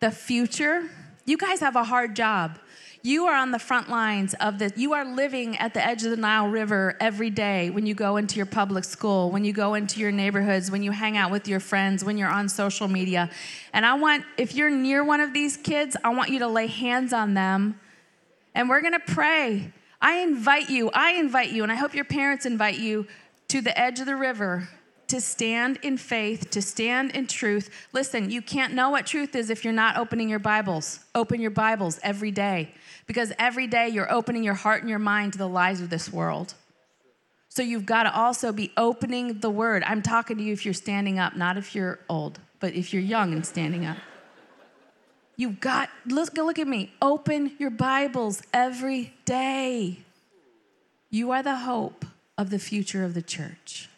the 0.00 0.10
future, 0.10 0.82
you 1.26 1.36
guys 1.36 1.60
have 1.60 1.76
a 1.76 1.84
hard 1.84 2.16
job. 2.16 2.58
You 3.06 3.26
are 3.26 3.36
on 3.36 3.52
the 3.52 3.60
front 3.60 3.88
lines 3.88 4.34
of 4.40 4.58
this. 4.58 4.72
You 4.74 4.94
are 4.94 5.04
living 5.04 5.56
at 5.58 5.74
the 5.74 5.86
edge 5.86 6.02
of 6.02 6.10
the 6.10 6.16
Nile 6.16 6.48
River 6.48 6.96
every 6.98 7.30
day 7.30 7.70
when 7.70 7.86
you 7.86 7.94
go 7.94 8.16
into 8.16 8.34
your 8.34 8.46
public 8.46 8.82
school, 8.82 9.30
when 9.30 9.44
you 9.44 9.52
go 9.52 9.74
into 9.74 10.00
your 10.00 10.10
neighborhoods, 10.10 10.72
when 10.72 10.82
you 10.82 10.90
hang 10.90 11.16
out 11.16 11.30
with 11.30 11.46
your 11.46 11.60
friends, 11.60 12.02
when 12.02 12.18
you're 12.18 12.28
on 12.28 12.48
social 12.48 12.88
media. 12.88 13.30
And 13.72 13.86
I 13.86 13.94
want, 13.94 14.24
if 14.36 14.56
you're 14.56 14.70
near 14.70 15.04
one 15.04 15.20
of 15.20 15.32
these 15.32 15.56
kids, 15.56 15.96
I 16.02 16.08
want 16.16 16.30
you 16.30 16.40
to 16.40 16.48
lay 16.48 16.66
hands 16.66 17.12
on 17.12 17.34
them 17.34 17.78
and 18.56 18.68
we're 18.68 18.80
gonna 18.80 18.98
pray. 18.98 19.72
I 20.00 20.16
invite 20.16 20.68
you, 20.68 20.90
I 20.92 21.12
invite 21.12 21.52
you, 21.52 21.62
and 21.62 21.70
I 21.70 21.76
hope 21.76 21.94
your 21.94 22.04
parents 22.04 22.44
invite 22.44 22.80
you 22.80 23.06
to 23.46 23.60
the 23.60 23.78
edge 23.78 24.00
of 24.00 24.06
the 24.06 24.16
river 24.16 24.68
to 25.06 25.20
stand 25.20 25.78
in 25.84 25.96
faith, 25.96 26.50
to 26.50 26.60
stand 26.60 27.12
in 27.12 27.28
truth. 27.28 27.70
Listen, 27.92 28.32
you 28.32 28.42
can't 28.42 28.74
know 28.74 28.90
what 28.90 29.06
truth 29.06 29.36
is 29.36 29.48
if 29.48 29.62
you're 29.62 29.72
not 29.72 29.96
opening 29.96 30.28
your 30.28 30.40
Bibles. 30.40 31.04
Open 31.14 31.40
your 31.40 31.52
Bibles 31.52 32.00
every 32.02 32.32
day 32.32 32.72
because 33.06 33.32
every 33.38 33.66
day 33.66 33.88
you're 33.88 34.12
opening 34.12 34.42
your 34.42 34.54
heart 34.54 34.80
and 34.80 34.90
your 34.90 34.98
mind 34.98 35.32
to 35.32 35.38
the 35.38 35.48
lies 35.48 35.80
of 35.80 35.90
this 35.90 36.12
world. 36.12 36.54
So 37.48 37.62
you've 37.62 37.86
got 37.86 38.02
to 38.02 38.14
also 38.14 38.52
be 38.52 38.72
opening 38.76 39.40
the 39.40 39.50
word. 39.50 39.82
I'm 39.84 40.02
talking 40.02 40.36
to 40.36 40.42
you 40.42 40.52
if 40.52 40.64
you're 40.64 40.74
standing 40.74 41.18
up, 41.18 41.36
not 41.36 41.56
if 41.56 41.74
you're 41.74 42.00
old, 42.08 42.38
but 42.60 42.74
if 42.74 42.92
you're 42.92 43.02
young 43.02 43.32
and 43.32 43.46
standing 43.46 43.86
up. 43.86 43.96
You've 45.36 45.60
got, 45.60 45.90
look, 46.06 46.36
look 46.36 46.58
at 46.58 46.66
me. 46.66 46.92
Open 47.00 47.52
your 47.58 47.70
Bibles 47.70 48.42
every 48.52 49.14
day. 49.24 50.00
You 51.10 51.30
are 51.30 51.42
the 51.42 51.56
hope 51.56 52.04
of 52.36 52.50
the 52.50 52.58
future 52.58 53.04
of 53.04 53.14
the 53.14 53.22
church. 53.22 53.88